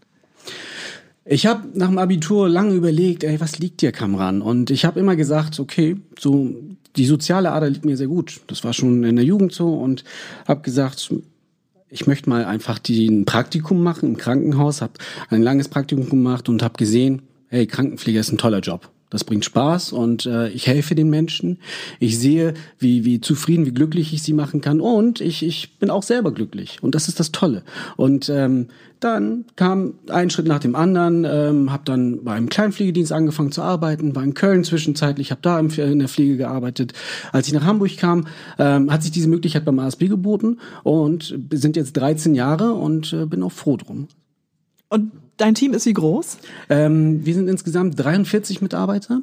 Ich 1.26 1.46
habe 1.46 1.68
nach 1.74 1.88
dem 1.88 1.98
Abitur 1.98 2.50
lange 2.50 2.74
überlegt, 2.74 3.24
ey, 3.24 3.40
was 3.40 3.60
liegt 3.60 3.82
dir, 3.82 3.92
Kamran? 3.92 4.42
Und 4.42 4.72
ich 4.72 4.84
habe 4.84 5.00
immer 5.00 5.16
gesagt, 5.16 5.60
okay, 5.60 5.96
so 6.20 6.54
die 6.96 7.06
soziale 7.06 7.52
Ader 7.52 7.70
liegt 7.70 7.86
mir 7.86 7.98
sehr 7.98 8.08
gut. 8.08 8.42
Das 8.48 8.64
war 8.64 8.74
schon 8.74 9.04
in 9.04 9.16
der 9.16 9.26
Jugend 9.26 9.54
so 9.54 9.74
und 9.74 10.04
habe 10.48 10.62
gesagt, 10.62 11.14
ich 11.90 12.08
möchte 12.08 12.30
mal 12.30 12.46
einfach 12.46 12.78
die, 12.78 13.08
ein 13.08 13.26
Praktikum 13.26 13.82
machen 13.84 14.10
im 14.10 14.18
Krankenhaus, 14.18 14.82
habe 14.82 14.94
ein 15.30 15.42
langes 15.42 15.70
Praktikum 15.70 16.10
gemacht 16.10 16.50
und 16.50 16.62
habe 16.62 16.78
gesehen, 16.78 17.22
hey, 17.48 17.68
Krankenpfleger 17.68 18.20
ist 18.20 18.32
ein 18.32 18.38
toller 18.38 18.60
Job. 18.60 18.90
Das 19.13 19.24
bringt 19.24 19.46
Spaß 19.46 19.93
und 19.93 20.25
äh, 20.25 20.50
ich 20.50 20.67
helfe 20.67 20.96
den 20.96 21.10
Menschen. 21.10 21.60
Ich 22.00 22.20
sehe, 22.20 22.55
wie, 22.79 23.05
wie 23.05 23.22
zufrieden, 23.22 23.65
wie 23.65 23.74
glücklich 23.74 24.12
ich 24.12 24.24
sie 24.24 24.34
machen 24.34 24.60
kann 24.60 24.82
und 24.82 25.22
ich, 25.22 25.46
ich 25.46 25.77
bin 25.77 25.89
auch 25.89 26.03
selber 26.03 26.34
glücklich 26.34 26.79
und 26.82 26.96
das 26.96 27.08
ist 27.08 27.20
das 27.20 27.32
Tolle. 27.32 27.63
Und 27.96 28.27
ähm, 28.29 28.67
dann 29.00 29.46
kam 29.55 29.96
ein 30.10 30.29
Schritt 30.29 30.48
nach 30.48 30.60
dem 30.60 30.75
anderen, 30.75 31.25
ähm, 31.25 31.72
habe 31.72 31.84
dann 31.86 32.24
beim 32.24 32.50
Kleinpflegedienst 32.50 33.12
angefangen 33.12 33.51
zu 33.51 33.62
arbeiten, 33.62 34.15
war 34.15 34.24
in 34.24 34.34
Köln 34.34 34.63
zwischenzeitlich, 34.63 35.29
habe 35.29 35.41
da 35.41 35.60
in 35.60 36.00
der 36.00 36.08
Pflege 36.08 36.38
gearbeitet. 36.38 36.93
Als 37.32 37.48
ich 37.48 37.53
nach 37.53 37.65
Hamburg 37.65 37.96
kam, 37.98 38.27
ähm, 38.58 38.91
hat 38.91 39.03
sich 39.03 39.12
diese 39.12 39.27
Möglichkeit 39.27 39.65
beim 39.65 39.77
ASB 39.77 40.08
geboten 40.08 40.58
und 40.82 41.38
sind 41.51 41.75
jetzt 41.75 41.93
13 41.93 42.34
Jahre 42.34 42.74
und 42.74 43.13
äh, 43.13 43.25
bin 43.25 43.43
auch 43.43 43.51
froh 43.51 43.77
drum. 43.77 44.08
Und 44.89 45.12
dein 45.38 45.56
Team 45.56 45.74
ist 45.74 45.86
wie 45.86 45.94
groß? 45.94 46.38
Ähm, 46.70 47.25
wir 47.25 47.34
sind 47.34 47.48
insgesamt 47.48 48.00
43 48.00 48.62
Mitarbeiter. 48.62 49.22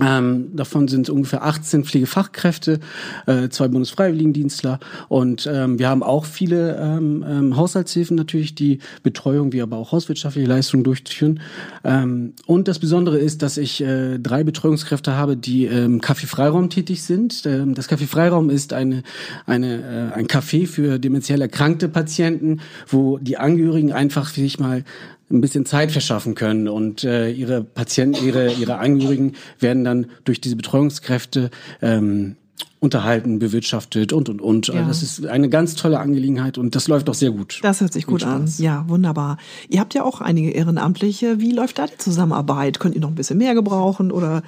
Ähm, 0.00 0.56
davon 0.56 0.88
sind 0.88 1.10
ungefähr 1.10 1.44
18 1.44 1.84
Pflegefachkräfte, 1.84 2.80
äh, 3.26 3.50
zwei 3.50 3.68
Bundesfreiwilligendienstler 3.68 4.80
und 5.10 5.46
ähm, 5.52 5.78
wir 5.78 5.90
haben 5.90 6.02
auch 6.02 6.24
viele 6.24 6.78
ähm, 6.78 7.22
ähm, 7.28 7.56
Haushaltshilfen 7.58 8.16
natürlich, 8.16 8.54
die 8.54 8.78
Betreuung 9.02 9.52
wie 9.52 9.60
aber 9.60 9.76
auch 9.76 9.92
hauswirtschaftliche 9.92 10.48
Leistungen 10.48 10.82
durchführen. 10.82 11.40
Ähm, 11.84 12.32
und 12.46 12.68
das 12.68 12.78
Besondere 12.78 13.18
ist, 13.18 13.42
dass 13.42 13.58
ich 13.58 13.82
äh, 13.82 14.18
drei 14.18 14.44
Betreuungskräfte 14.44 15.14
habe, 15.14 15.36
die 15.36 15.66
im 15.66 16.00
Café 16.00 16.26
Freiraum 16.26 16.70
tätig 16.70 17.02
sind. 17.02 17.42
Ähm, 17.44 17.74
das 17.74 17.90
Café 17.90 18.06
Freiraum 18.06 18.48
ist 18.48 18.72
eine, 18.72 19.02
eine, 19.44 20.10
äh, 20.14 20.18
ein 20.18 20.26
Café 20.26 20.66
für 20.66 20.98
dementiell 20.98 21.42
erkrankte 21.42 21.90
Patienten, 21.90 22.60
wo 22.88 23.18
die 23.18 23.36
Angehörigen 23.36 23.92
einfach 23.92 24.30
sich 24.30 24.58
mal 24.58 24.84
ein 25.32 25.40
bisschen 25.40 25.66
Zeit 25.66 25.92
verschaffen 25.92 26.34
können 26.34 26.68
und 26.68 27.04
äh, 27.04 27.30
ihre 27.30 27.64
Patienten, 27.64 28.24
ihre 28.24 28.52
ihre 28.52 28.78
Angehörigen 28.78 29.32
werden 29.58 29.84
dann 29.84 30.06
durch 30.24 30.40
diese 30.40 30.56
Betreuungskräfte 30.56 31.50
ähm, 31.80 32.36
unterhalten, 32.82 33.38
bewirtschaftet 33.38 34.12
und 34.12 34.28
und 34.28 34.42
und. 34.42 34.66
Ja. 34.66 34.86
Das 34.86 35.02
ist 35.02 35.24
eine 35.26 35.48
ganz 35.48 35.76
tolle 35.76 36.00
Angelegenheit 36.00 36.58
und 36.58 36.74
das 36.74 36.88
läuft 36.88 37.08
auch 37.08 37.14
sehr 37.14 37.30
gut. 37.30 37.60
Das 37.62 37.80
hört 37.80 37.92
sich 37.92 38.06
gut 38.06 38.24
an. 38.24 38.52
Ja, 38.58 38.84
wunderbar. 38.88 39.38
Ihr 39.68 39.78
habt 39.78 39.94
ja 39.94 40.02
auch 40.02 40.20
einige 40.20 40.50
Ehrenamtliche. 40.50 41.40
Wie 41.40 41.52
läuft 41.52 41.78
da 41.78 41.86
die 41.86 41.96
Zusammenarbeit? 41.96 42.80
Könnt 42.80 42.96
ihr 42.96 43.00
noch 43.00 43.10
ein 43.10 43.14
bisschen 43.14 43.38
mehr 43.38 43.54
gebrauchen 43.54 44.10
oder 44.10 44.42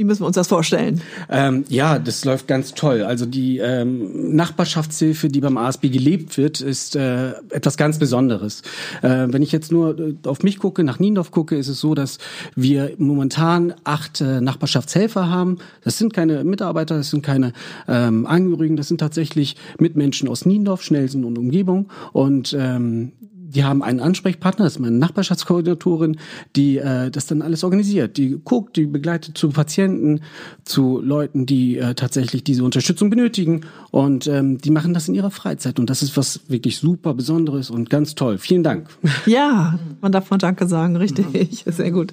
wie 0.00 0.04
müssen 0.04 0.22
wir 0.22 0.28
uns 0.28 0.36
das 0.36 0.48
vorstellen? 0.48 1.02
Ähm, 1.28 1.64
ja, 1.68 1.98
das 1.98 2.24
läuft 2.24 2.48
ganz 2.48 2.72
toll. 2.72 3.02
Also 3.02 3.26
die 3.26 3.58
ähm, 3.58 4.34
Nachbarschaftshilfe, 4.34 5.28
die 5.28 5.42
beim 5.42 5.58
ASB 5.58 5.90
gelebt 5.90 6.38
wird, 6.38 6.62
ist 6.62 6.96
äh, 6.96 7.32
etwas 7.50 7.76
ganz 7.76 7.98
Besonderes. 7.98 8.62
Äh, 9.02 9.26
wenn 9.28 9.42
ich 9.42 9.52
jetzt 9.52 9.70
nur 9.70 9.98
äh, 9.98 10.14
auf 10.24 10.42
mich 10.42 10.58
gucke, 10.58 10.84
nach 10.84 11.00
Niendorf 11.00 11.32
gucke, 11.32 11.54
ist 11.54 11.68
es 11.68 11.80
so, 11.80 11.94
dass 11.94 12.16
wir 12.56 12.94
momentan 12.96 13.74
acht 13.84 14.22
äh, 14.22 14.40
Nachbarschaftshelfer 14.40 15.28
haben. 15.28 15.58
Das 15.84 15.98
sind 15.98 16.14
keine 16.14 16.44
Mitarbeiter, 16.44 16.96
das 16.96 17.10
sind 17.10 17.22
keine 17.22 17.52
ähm, 17.86 18.24
Angehörigen, 18.24 18.78
das 18.78 18.88
sind 18.88 19.00
tatsächlich 19.00 19.56
Mitmenschen 19.78 20.30
aus 20.30 20.46
Niendorf, 20.46 20.82
Schnelsen 20.82 21.24
und 21.24 21.36
Umgebung. 21.36 21.90
Und 22.14 22.56
ähm, 22.58 23.12
die 23.54 23.64
haben 23.64 23.82
einen 23.82 24.00
Ansprechpartner, 24.00 24.64
das 24.64 24.74
ist 24.74 24.78
meine 24.78 24.96
Nachbarschaftskoordinatorin, 24.96 26.18
die 26.56 26.78
äh, 26.78 27.10
das 27.10 27.26
dann 27.26 27.42
alles 27.42 27.64
organisiert. 27.64 28.16
Die 28.16 28.40
guckt, 28.42 28.76
die 28.76 28.86
begleitet 28.86 29.36
zu 29.36 29.50
Patienten, 29.50 30.20
zu 30.64 31.00
Leuten, 31.00 31.46
die 31.46 31.78
äh, 31.78 31.94
tatsächlich 31.94 32.44
diese 32.44 32.64
Unterstützung 32.64 33.10
benötigen. 33.10 33.62
Und 33.90 34.26
ähm, 34.26 34.58
die 34.58 34.70
machen 34.70 34.94
das 34.94 35.08
in 35.08 35.14
ihrer 35.14 35.30
Freizeit. 35.30 35.78
Und 35.78 35.90
das 35.90 36.02
ist 36.02 36.16
was 36.16 36.40
wirklich 36.48 36.78
super 36.78 37.14
Besonderes 37.14 37.70
und 37.70 37.90
ganz 37.90 38.14
toll. 38.14 38.38
Vielen 38.38 38.62
Dank. 38.62 38.88
Ja, 39.26 39.78
man 40.00 40.12
darf 40.12 40.30
mal 40.30 40.38
Danke 40.38 40.66
sagen, 40.66 40.96
richtig. 40.96 41.26
Mhm. 41.32 41.72
Sehr 41.72 41.90
gut. 41.90 42.12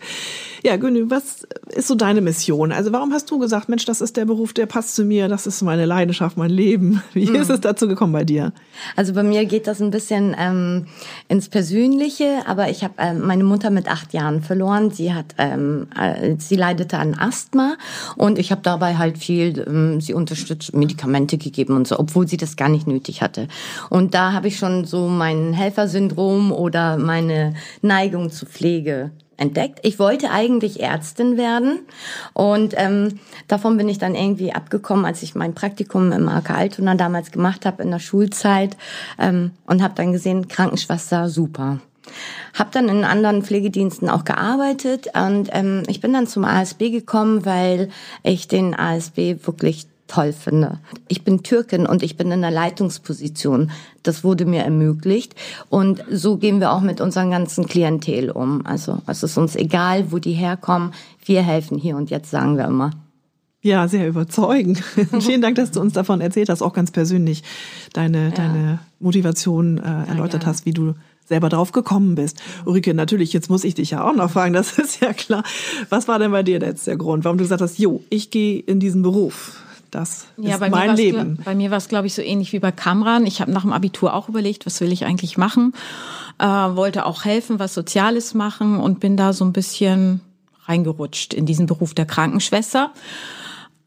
Ja, 0.64 0.76
Günni, 0.76 1.10
was 1.10 1.48
ist 1.70 1.88
so 1.88 1.96
deine 1.96 2.22
Mission? 2.22 2.72
Also 2.72 2.92
warum 2.92 3.14
hast 3.14 3.32
du 3.32 3.40
gesagt, 3.40 3.70
Mensch, 3.70 3.86
das 3.86 4.02
ist 4.02 4.18
der 4.18 4.26
Beruf, 4.26 4.54
der 4.54 4.66
passt 4.66 4.96
zu 4.96 5.06
mir, 5.06 5.28
das 5.28 5.48
ist 5.48 5.62
meine 5.62 5.86
Leidenschaft, 5.86 6.38
mein 6.38 6.50
Leben. 6.50 7.02
Wie 7.14 7.28
mhm. 7.28 7.36
ist 7.36 7.50
es 7.50 7.62
dazu 7.62 7.88
gekommen 7.88 8.14
bei 8.14 8.24
dir? 8.26 8.52
Also 8.96 9.14
bei 9.14 9.24
mir 9.24 9.46
geht 9.46 9.68
das 9.68 9.82
ein 9.82 9.92
bisschen 9.92 10.36
ähm, 10.38 10.88
ins 11.30 11.50
Persönliche, 11.50 12.44
aber 12.46 12.70
ich 12.70 12.84
habe 12.84 12.94
ähm, 13.00 13.26
meine 13.26 13.44
Mutter 13.44 13.70
mit 13.70 13.90
acht 13.90 14.14
Jahren 14.14 14.42
verloren. 14.42 14.92
Sie 14.92 15.14
hat, 15.14 15.36
ähm, 15.38 15.88
äh, 16.00 16.36
sie 16.38 16.56
leidete 16.56 16.98
an 16.98 17.16
Asthma 17.16 17.76
und 18.16 18.40
ich 18.40 18.52
habe 18.52 18.62
dabei 18.62 18.98
halt 18.98 19.18
viel 19.18 19.66
ähm, 19.68 20.00
sie 20.00 20.14
unterstützt, 20.14 20.74
Medikamente 20.74 21.38
gegeben 21.38 21.76
und 21.76 21.88
so, 21.88 22.00
obwohl 22.00 22.28
sie 22.28 22.38
das 22.38 22.56
gar 22.56 22.70
nicht 22.70 22.88
nötig 22.88 23.22
hatte. 23.22 23.48
Und 23.90 24.14
da 24.14 24.32
habe 24.32 24.48
ich 24.48 24.58
schon 24.58 24.86
so 24.86 25.08
mein 25.08 25.54
Helfersyndrom 25.54 26.52
oder 26.52 26.98
meine 26.98 27.56
Neigung 27.82 28.32
zur 28.32 28.48
Pflege 28.48 29.12
entdeckt. 29.38 29.80
Ich 29.84 30.00
wollte 30.00 30.32
eigentlich 30.32 30.82
Ärztin 30.82 31.38
werden 31.38 31.80
und 32.34 32.74
ähm, 32.76 33.20
davon 33.48 33.78
bin 33.78 33.88
ich 33.88 34.00
dann 34.00 34.16
irgendwie 34.16 34.54
abgekommen, 34.54 35.06
als 35.06 35.24
ich 35.24 35.36
mein 35.36 35.54
Praktikum 35.54 36.12
im 36.12 36.28
AK 36.28 36.52
Altona 36.52 36.96
damals 36.96 37.32
gemacht 37.32 37.66
habe 37.66 37.84
in 37.84 37.92
der 37.92 38.00
Schulzeit 38.00 38.76
ähm, 39.20 39.52
und 39.66 39.82
habe 39.82 39.94
dann 39.96 40.12
gesehen, 40.12 40.48
Krankenschwester, 40.48 41.30
super. 41.30 41.80
Hab 42.54 42.72
dann 42.72 42.90
in 42.90 43.04
anderen 43.04 43.44
Pflegediensten 43.44 44.10
auch 44.10 44.24
gearbeitet 44.24 45.08
und 45.14 45.50
ähm, 45.52 45.84
ich 45.88 46.02
bin 46.02 46.14
dann 46.14 46.28
zum 46.28 46.46
ASB 46.46 46.90
gekommen, 46.90 47.46
weil 47.46 47.90
ich 48.24 48.48
den 48.48 48.74
ASB 48.74 49.46
wirklich 49.46 49.88
toll 50.08 50.34
finde. 50.34 50.80
Ich 51.08 51.24
bin 51.24 51.44
Türkin 51.44 51.86
und 51.86 52.04
ich 52.04 52.18
bin 52.18 52.32
in 52.32 52.42
der 52.42 52.52
Leitungsposition. 52.52 53.72
Das 54.04 54.24
wurde 54.24 54.46
mir 54.46 54.64
ermöglicht. 54.64 55.36
Und 55.70 56.04
so 56.10 56.38
gehen 56.38 56.60
wir 56.60 56.72
auch 56.72 56.82
mit 56.82 57.02
unseren 57.02 57.32
ganzen 57.32 57.68
Klientel 57.68 58.32
um. 58.32 58.66
Also 58.66 59.00
es 59.08 59.24
ist 59.24 59.38
uns 59.38 59.56
egal, 59.56 60.12
wo 60.12 60.20
die 60.20 60.34
herkommen. 60.34 60.94
Wir 61.26 61.44
helfen 61.44 61.78
hier 61.78 61.98
und 61.98 62.10
jetzt, 62.10 62.32
sagen 62.32 62.58
wir 62.58 62.66
immer. 62.66 62.92
Ja, 63.62 63.88
sehr 63.88 64.08
überzeugend. 64.08 64.82
Vielen 65.20 65.42
Dank, 65.42 65.56
dass 65.56 65.72
du 65.72 65.82
uns 65.82 65.94
davon 65.94 66.22
erzählt 66.22 66.50
hast, 66.50 66.62
auch 66.62 66.74
ganz 66.74 66.92
persönlich 66.92 67.44
deine, 67.94 68.26
ja. 68.26 68.32
deine 68.32 68.80
Motivation 69.00 69.78
äh, 69.78 70.08
erläutert 70.08 70.44
ja, 70.44 70.50
hast, 70.50 70.66
wie 70.66 70.74
du 70.74 70.94
selber 71.26 71.50
drauf 71.50 71.74
gekommen 71.74 72.16
bist. 72.16 72.42
Ulrike, 72.66 72.94
natürlich, 72.94 73.34
jetzt 73.34 73.50
muss 73.50 73.66
ich 73.66 73.76
dich 73.76 73.92
ja 73.92 74.08
auch 74.08 74.16
noch 74.16 74.32
fragen, 74.32 74.54
das 74.54 74.78
ist 74.80 75.02
ja 75.02 75.12
klar. 75.12 75.44
Was 75.90 76.08
war 76.08 76.20
denn 76.20 76.32
bei 76.32 76.44
dir 76.44 76.60
jetzt 76.60 76.88
der 76.88 76.96
Grund, 76.96 77.26
warum 77.26 77.38
du 77.38 77.44
gesagt 77.44 77.62
hast, 77.62 77.78
jo, 77.78 78.02
ich 78.10 78.32
gehe 78.32 78.60
in 78.60 78.80
diesen 78.80 79.02
Beruf? 79.02 79.62
Das 79.92 80.28
ja, 80.38 80.56
ist 80.56 80.72
mein 80.72 80.96
Leben. 80.96 81.40
Bei 81.44 81.56
mir 81.56 81.72
war 81.72 81.78
es, 81.78 81.88
glaube 81.88 82.08
ich, 82.08 82.14
so 82.14 82.22
ähnlich 82.22 82.54
wie 82.54 82.60
bei 82.60 82.72
Kamran. 82.72 83.26
Ich 83.26 83.42
habe 83.42 83.52
nach 83.52 83.62
dem 83.62 83.74
Abitur 83.74 84.14
auch 84.14 84.30
überlegt, 84.30 84.66
was 84.66 84.82
will 84.82 84.92
ich 84.92 85.06
eigentlich 85.06 85.38
machen. 85.38 85.74
Äh, 86.40 86.46
wollte 86.46 87.06
auch 87.06 87.26
helfen, 87.26 87.60
was 87.60 87.74
Soziales 87.74 88.34
machen 88.34 88.80
und 88.80 89.00
bin 89.00 89.18
da 89.18 89.34
so 89.34 89.46
ein 89.46 89.54
bisschen 89.54 90.22
reingerutscht 90.66 91.34
in 91.34 91.46
diesen 91.46 91.66
Beruf 91.66 91.94
der 91.94 92.06
Krankenschwester 92.06 92.92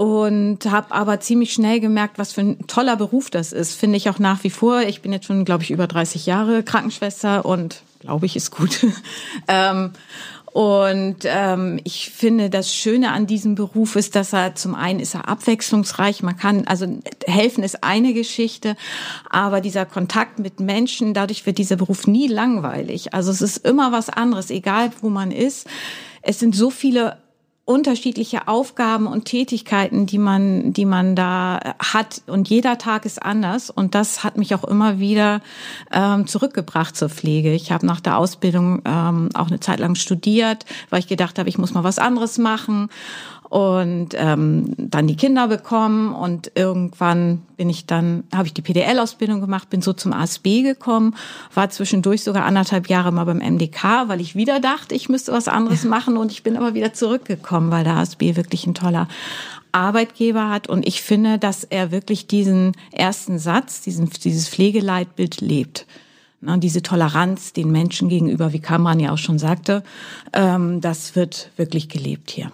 und 0.01 0.65
habe 0.65 0.95
aber 0.95 1.21
ziemlich 1.21 1.53
schnell 1.53 1.79
gemerkt, 1.79 2.19
was 2.19 2.33
für 2.33 2.41
ein 2.41 2.67
toller 2.67 2.97
Beruf 2.97 3.29
das 3.29 3.53
ist. 3.53 3.75
Finde 3.75 3.99
ich 3.99 4.09
auch 4.09 4.19
nach 4.19 4.43
wie 4.45 4.49
vor. 4.49 4.81
Ich 4.81 5.03
bin 5.03 5.13
jetzt 5.13 5.27
schon, 5.27 5.45
glaube 5.45 5.63
ich, 5.63 5.71
über 5.71 5.87
30 5.87 6.25
Jahre 6.25 6.63
Krankenschwester 6.63 7.45
und 7.45 7.83
glaube 8.01 8.25
ich, 8.25 8.35
ist 8.35 8.51
gut. 8.51 8.87
ähm, 9.49 9.91
und 10.53 11.19
ähm, 11.25 11.79
ich 11.85 12.11
finde, 12.11 12.51
das 12.51 12.75
Schöne 12.75 13.13
an 13.13 13.29
diesem 13.29 13.55
Beruf 13.55 13.95
ist, 13.95 14.17
dass 14.17 14.33
er 14.33 14.57
zum 14.57 14.75
einen 14.75 14.99
ist 14.99 15.15
er 15.15 15.29
abwechslungsreich. 15.29 16.25
Man 16.25 16.37
kann, 16.37 16.67
also 16.67 16.87
helfen 17.25 17.63
ist 17.63 17.85
eine 17.85 18.13
Geschichte, 18.15 18.77
aber 19.29 19.61
dieser 19.61 19.87
Kontakt 19.87 20.41
mit 20.41 20.59
Menschen, 20.59 21.15
dadurch 21.15 21.47
wird 21.47 21.59
dieser 21.59 21.77
Beruf 21.77 22.09
nie 22.09 22.27
langweilig. 22.27 23.15
Also 23.15 23.31
es 23.31 23.43
ist 23.43 23.59
immer 23.59 23.93
was 23.93 24.09
anderes, 24.09 24.51
egal 24.51 24.91
wo 25.03 25.09
man 25.09 25.31
ist. 25.31 25.69
Es 26.23 26.41
sind 26.41 26.57
so 26.57 26.71
viele 26.71 27.19
unterschiedliche 27.71 28.49
Aufgaben 28.49 29.07
und 29.07 29.27
Tätigkeiten, 29.27 30.05
die 30.05 30.19
man, 30.19 30.73
die 30.73 30.85
man 30.85 31.15
da 31.15 31.61
hat. 31.79 32.21
Und 32.27 32.51
jeder 32.51 32.79
Tag 32.79 33.05
ist 33.05 33.23
anders. 33.23 33.71
Und 33.71 33.95
das 33.95 34.25
hat 34.25 34.37
mich 34.37 34.57
auch 34.57 34.65
immer 34.65 34.99
wieder 34.99 35.41
ähm, 35.93 36.27
zurückgebracht 36.27 36.97
zur 36.97 37.11
Pflege. 37.11 37.53
Ich 37.53 37.71
habe 37.71 37.87
nach 37.87 38.01
der 38.01 38.19
Ausbildung 38.19 38.83
ähm, 38.85 39.29
auch 39.35 39.47
eine 39.47 39.61
Zeit 39.61 39.79
lang 39.79 39.95
studiert, 39.95 40.67
weil 40.91 40.99
ich 40.99 41.07
gedacht 41.07 41.39
habe, 41.39 41.49
ich 41.49 41.59
muss 41.59 41.73
mal 41.73 41.85
was 41.85 42.01
anderes 42.01 42.39
machen 42.39 42.89
und 43.51 44.11
ähm, 44.15 44.75
dann 44.79 45.09
die 45.09 45.17
Kinder 45.17 45.49
bekommen 45.49 46.15
und 46.15 46.53
irgendwann 46.55 47.43
bin 47.57 47.69
ich 47.69 47.85
dann 47.85 48.23
habe 48.33 48.47
ich 48.47 48.55
die 48.55 48.63
PDL-Ausbildung 48.63 49.41
gemacht, 49.41 49.69
bin 49.69 49.83
so 49.83 49.93
zum 49.93 50.13
ASB 50.13 50.63
gekommen, 50.63 51.17
war 51.53 51.69
zwischendurch 51.69 52.23
sogar 52.23 52.45
anderthalb 52.45 52.89
Jahre 52.89 53.11
mal 53.11 53.25
beim 53.25 53.39
MDK, 53.39 54.07
weil 54.07 54.21
ich 54.21 54.37
wieder 54.37 54.61
dachte, 54.61 54.95
ich 54.95 55.09
müsste 55.09 55.33
was 55.33 55.49
anderes 55.49 55.83
machen 55.85 56.17
und 56.17 56.31
ich 56.31 56.45
bin 56.45 56.57
aber 56.57 56.75
wieder 56.75 56.95
zurückgekommen, 56.95 57.73
weil 57.73 57.83
der 57.83 57.97
ASB 57.97 58.37
wirklich 58.37 58.69
ein 58.69 58.75
toller 58.75 59.09
Arbeitgeber 59.73 60.49
hat 60.49 60.69
und 60.69 60.87
ich 60.87 61.03
finde, 61.03 61.39
dass 61.39 61.65
er 61.65 61.91
wirklich 61.91 62.29
diesen 62.29 62.77
ersten 62.93 63.41
Satz, 63.41 63.81
diesen, 63.81 64.09
dieses 64.11 64.49
Pflegeleitbild 64.49 65.41
lebt. 65.41 65.87
Na, 66.41 66.57
diese 66.57 66.83
Toleranz 66.83 67.53
den 67.53 67.73
Menschen 67.73 68.09
gegenüber, 68.09 68.53
wie 68.53 68.61
Kamran 68.61 69.01
ja 69.01 69.11
auch 69.13 69.19
schon 69.19 69.41
sagte, 69.41 69.83
ähm, 70.33 70.81
das 70.81 71.17
wird 71.17 71.51
wirklich 71.57 71.89
gelebt 71.89 72.31
hier. 72.31 72.53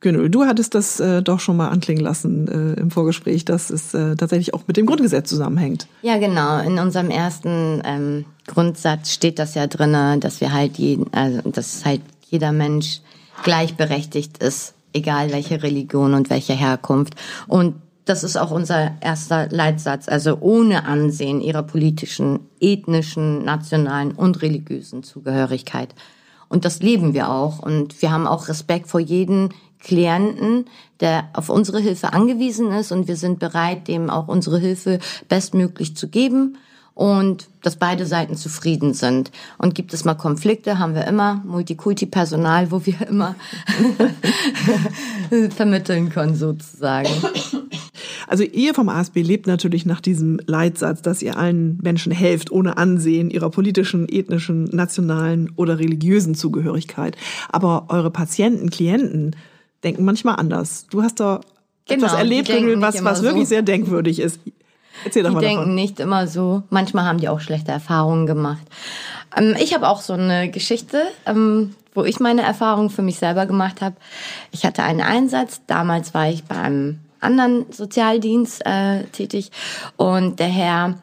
Genau, 0.00 0.28
du 0.28 0.44
hattest 0.44 0.74
das 0.74 1.00
äh, 1.00 1.22
doch 1.22 1.40
schon 1.40 1.56
mal 1.56 1.68
anklingen 1.68 2.04
lassen 2.04 2.48
äh, 2.48 2.80
im 2.80 2.90
Vorgespräch, 2.90 3.44
dass 3.46 3.70
es 3.70 3.94
äh, 3.94 4.14
tatsächlich 4.14 4.52
auch 4.52 4.64
mit 4.66 4.76
dem 4.76 4.84
Grundgesetz 4.84 5.28
zusammenhängt. 5.28 5.88
Ja, 6.02 6.18
genau. 6.18 6.58
In 6.60 6.78
unserem 6.78 7.10
ersten 7.10 7.80
ähm, 7.84 8.24
Grundsatz 8.46 9.12
steht 9.12 9.38
das 9.38 9.54
ja 9.54 9.66
drinne, 9.66 10.18
dass 10.18 10.40
wir 10.40 10.52
halt 10.52 10.76
jeden, 10.76 11.12
also 11.14 11.50
dass 11.50 11.84
halt 11.84 12.02
jeder 12.28 12.52
Mensch 12.52 13.00
gleichberechtigt 13.42 14.38
ist, 14.38 14.74
egal 14.92 15.32
welche 15.32 15.62
Religion 15.62 16.12
und 16.12 16.28
welche 16.28 16.52
Herkunft. 16.52 17.14
Und 17.46 17.76
das 18.04 18.22
ist 18.22 18.36
auch 18.36 18.50
unser 18.50 18.92
erster 19.00 19.48
Leitsatz, 19.48 20.08
also 20.08 20.38
ohne 20.40 20.84
Ansehen 20.84 21.40
ihrer 21.40 21.62
politischen, 21.62 22.40
ethnischen, 22.60 23.44
nationalen 23.44 24.12
und 24.12 24.42
religiösen 24.42 25.02
Zugehörigkeit. 25.02 25.94
Und 26.48 26.64
das 26.64 26.80
leben 26.80 27.14
wir 27.14 27.30
auch. 27.30 27.58
Und 27.58 28.00
wir 28.02 28.12
haben 28.12 28.26
auch 28.26 28.48
Respekt 28.48 28.88
vor 28.88 29.00
jedem 29.00 29.48
Klienten, 29.86 30.64
der 30.98 31.28
auf 31.32 31.48
unsere 31.48 31.78
Hilfe 31.78 32.12
angewiesen 32.12 32.72
ist 32.72 32.90
und 32.90 33.06
wir 33.06 33.14
sind 33.14 33.38
bereit, 33.38 33.86
dem 33.86 34.10
auch 34.10 34.26
unsere 34.26 34.58
Hilfe 34.58 34.98
bestmöglich 35.28 35.96
zu 35.96 36.08
geben. 36.08 36.58
und 36.94 37.48
dass 37.60 37.76
beide 37.76 38.06
Seiten 38.06 38.36
zufrieden 38.36 38.94
sind. 38.94 39.30
Und 39.58 39.74
gibt 39.74 39.92
es 39.92 40.06
mal 40.06 40.14
Konflikte, 40.14 40.78
haben 40.78 40.94
wir 40.94 41.06
immer 41.06 41.42
Multikulti-Personal, 41.44 42.70
wo 42.70 42.86
wir 42.86 43.06
immer 43.08 43.34
vermitteln 45.50 46.08
können 46.08 46.36
sozusagen. 46.36 47.10
Also 48.26 48.44
ihr 48.44 48.72
vom 48.72 48.88
ASB 48.88 49.18
lebt 49.20 49.46
natürlich 49.46 49.84
nach 49.84 50.00
diesem 50.00 50.40
Leitsatz, 50.46 51.02
dass 51.02 51.20
ihr 51.20 51.36
allen 51.36 51.78
Menschen 51.82 52.12
helft, 52.12 52.50
ohne 52.50 52.78
Ansehen 52.78 53.28
ihrer 53.28 53.50
politischen, 53.50 54.08
ethnischen, 54.08 54.64
nationalen 54.64 55.52
oder 55.54 55.78
religiösen 55.78 56.34
Zugehörigkeit. 56.34 57.14
Aber 57.50 57.86
eure 57.88 58.10
Patienten, 58.10 58.70
Klienten 58.70 59.36
denken 59.84 60.04
manchmal 60.04 60.36
anders. 60.36 60.86
Du 60.90 61.02
hast 61.02 61.20
da 61.20 61.40
genau, 61.86 62.06
etwas 62.06 62.18
erlebt, 62.18 62.48
was, 62.80 63.04
was 63.04 63.22
wirklich 63.22 63.44
so. 63.44 63.50
sehr 63.50 63.62
denkwürdig 63.62 64.20
ist. 64.20 64.40
Erzähl 65.04 65.22
doch 65.22 65.30
die 65.30 65.34
mal 65.34 65.40
denken 65.40 65.56
davon. 65.58 65.74
nicht 65.74 66.00
immer 66.00 66.26
so. 66.26 66.62
Manchmal 66.70 67.04
haben 67.04 67.18
die 67.18 67.28
auch 67.28 67.40
schlechte 67.40 67.70
Erfahrungen 67.70 68.26
gemacht. 68.26 68.62
Ähm, 69.36 69.54
ich 69.60 69.74
habe 69.74 69.88
auch 69.88 70.00
so 70.00 70.14
eine 70.14 70.50
Geschichte, 70.50 71.02
ähm, 71.26 71.74
wo 71.94 72.04
ich 72.04 72.20
meine 72.20 72.42
Erfahrungen 72.42 72.90
für 72.90 73.02
mich 73.02 73.18
selber 73.18 73.46
gemacht 73.46 73.80
habe. 73.80 73.96
Ich 74.52 74.64
hatte 74.64 74.82
einen 74.82 75.00
Einsatz. 75.00 75.60
Damals 75.66 76.14
war 76.14 76.28
ich 76.28 76.44
bei 76.44 76.56
einem 76.56 76.98
anderen 77.20 77.66
Sozialdienst 77.70 78.64
äh, 78.66 79.04
tätig 79.04 79.50
und 79.96 80.38
der 80.38 80.48
Herr 80.48 80.94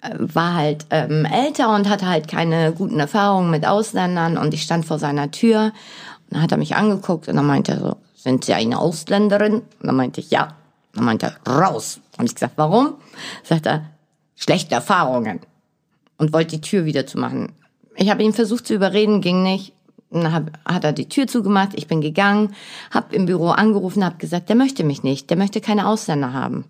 äh, 0.00 0.10
war 0.18 0.54
halt 0.54 0.86
ähm, 0.90 1.24
älter 1.24 1.74
und 1.74 1.88
hatte 1.88 2.08
halt 2.08 2.28
keine 2.28 2.72
guten 2.72 3.00
Erfahrungen 3.00 3.50
mit 3.50 3.66
Ausländern 3.66 4.38
und 4.38 4.54
ich 4.54 4.62
stand 4.62 4.86
vor 4.86 4.98
seiner 4.98 5.30
Tür 5.30 5.72
und 6.26 6.34
dann 6.34 6.42
hat 6.42 6.52
er 6.52 6.58
mich 6.58 6.76
angeguckt 6.76 7.28
und 7.28 7.36
dann 7.36 7.46
meinte 7.46 7.72
er 7.72 7.80
so, 7.80 7.96
sind 8.26 8.44
Sie 8.44 8.54
eine 8.54 8.78
Ausländerin? 8.78 9.54
Und 9.54 9.64
dann 9.80 9.94
meinte 9.94 10.20
ich, 10.20 10.32
ja. 10.32 10.56
Dann 10.94 11.04
meinte 11.04 11.36
er, 11.44 11.52
raus. 11.52 12.00
Habe 12.14 12.26
ich 12.26 12.34
gesagt, 12.34 12.54
warum? 12.56 12.94
Sagt 13.44 13.66
er, 13.66 13.84
schlechte 14.34 14.74
Erfahrungen. 14.74 15.38
Und 16.18 16.32
wollte 16.32 16.56
die 16.56 16.60
Tür 16.60 16.86
wieder 16.86 17.06
zumachen. 17.06 17.52
Ich 17.94 18.10
habe 18.10 18.24
ihn 18.24 18.32
versucht 18.32 18.66
zu 18.66 18.74
überreden, 18.74 19.20
ging 19.20 19.44
nicht. 19.44 19.74
Dann 20.10 20.32
hat 20.64 20.84
er 20.84 20.92
die 20.92 21.08
Tür 21.08 21.28
zugemacht, 21.28 21.70
ich 21.74 21.86
bin 21.86 22.00
gegangen, 22.00 22.54
habe 22.90 23.14
im 23.14 23.26
Büro 23.26 23.48
angerufen, 23.48 24.04
habe 24.04 24.16
gesagt, 24.16 24.48
der 24.48 24.56
möchte 24.56 24.82
mich 24.82 25.02
nicht, 25.02 25.30
der 25.30 25.36
möchte 25.36 25.60
keine 25.60 25.86
Ausländer 25.86 26.32
haben. 26.32 26.64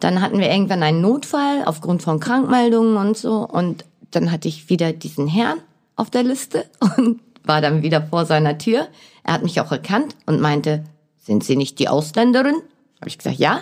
Dann 0.00 0.20
hatten 0.20 0.38
wir 0.38 0.50
irgendwann 0.50 0.82
einen 0.82 1.00
Notfall 1.00 1.62
aufgrund 1.66 2.02
von 2.02 2.18
Krankmeldungen 2.18 2.96
und 2.96 3.16
so. 3.16 3.46
Und 3.46 3.84
dann 4.10 4.32
hatte 4.32 4.48
ich 4.48 4.68
wieder 4.70 4.92
diesen 4.92 5.28
Herrn 5.28 5.58
auf 5.94 6.10
der 6.10 6.24
Liste 6.24 6.64
und 6.96 7.20
war 7.44 7.60
dann 7.60 7.82
wieder 7.82 8.02
vor 8.02 8.26
seiner 8.26 8.58
Tür. 8.58 8.88
Er 9.24 9.34
hat 9.34 9.42
mich 9.42 9.60
auch 9.60 9.72
erkannt 9.72 10.16
und 10.26 10.40
meinte, 10.40 10.84
sind 11.16 11.44
Sie 11.44 11.56
nicht 11.56 11.78
die 11.78 11.88
Ausländerin? 11.88 12.56
Habe 13.00 13.08
ich 13.08 13.18
gesagt, 13.18 13.38
ja. 13.38 13.60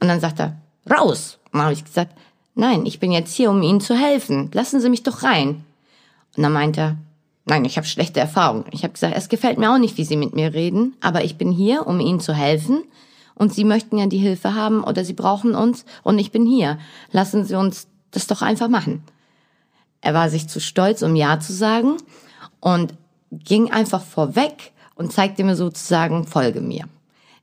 Und 0.00 0.08
dann 0.08 0.20
sagt 0.20 0.40
er, 0.40 0.56
raus. 0.90 1.38
Und 1.46 1.54
dann 1.54 1.62
habe 1.62 1.72
ich 1.72 1.84
gesagt, 1.84 2.16
nein, 2.54 2.86
ich 2.86 3.00
bin 3.00 3.12
jetzt 3.12 3.34
hier, 3.34 3.50
um 3.50 3.62
Ihnen 3.62 3.80
zu 3.80 3.94
helfen. 3.94 4.50
Lassen 4.52 4.80
Sie 4.80 4.90
mich 4.90 5.02
doch 5.02 5.22
rein. 5.22 5.64
Und 6.36 6.42
dann 6.42 6.52
meinte 6.52 6.80
er, 6.80 6.96
nein, 7.44 7.64
ich 7.64 7.76
habe 7.76 7.86
schlechte 7.86 8.20
Erfahrungen. 8.20 8.64
Ich 8.70 8.82
habe 8.82 8.92
gesagt, 8.92 9.16
es 9.16 9.28
gefällt 9.28 9.58
mir 9.58 9.72
auch 9.72 9.78
nicht, 9.78 9.98
wie 9.98 10.04
Sie 10.04 10.16
mit 10.16 10.34
mir 10.34 10.54
reden, 10.54 10.96
aber 11.00 11.24
ich 11.24 11.36
bin 11.36 11.50
hier, 11.50 11.86
um 11.86 12.00
Ihnen 12.00 12.20
zu 12.20 12.34
helfen. 12.34 12.84
Und 13.34 13.54
Sie 13.54 13.64
möchten 13.64 13.96
ja 13.96 14.06
die 14.06 14.18
Hilfe 14.18 14.54
haben 14.54 14.84
oder 14.84 15.04
Sie 15.04 15.14
brauchen 15.14 15.54
uns 15.54 15.86
und 16.02 16.18
ich 16.18 16.30
bin 16.30 16.44
hier. 16.44 16.78
Lassen 17.10 17.44
Sie 17.44 17.56
uns 17.56 17.88
das 18.10 18.26
doch 18.26 18.42
einfach 18.42 18.68
machen. 18.68 19.02
Er 20.02 20.14
war 20.14 20.28
sich 20.28 20.48
zu 20.48 20.60
stolz, 20.60 21.02
um 21.02 21.16
Ja 21.16 21.40
zu 21.40 21.52
sagen 21.52 21.96
und 22.60 22.94
ging 23.30 23.70
einfach 23.70 24.02
vorweg 24.02 24.72
und 24.94 25.12
zeigte 25.12 25.44
mir 25.44 25.56
sozusagen, 25.56 26.26
folge 26.26 26.60
mir. 26.60 26.84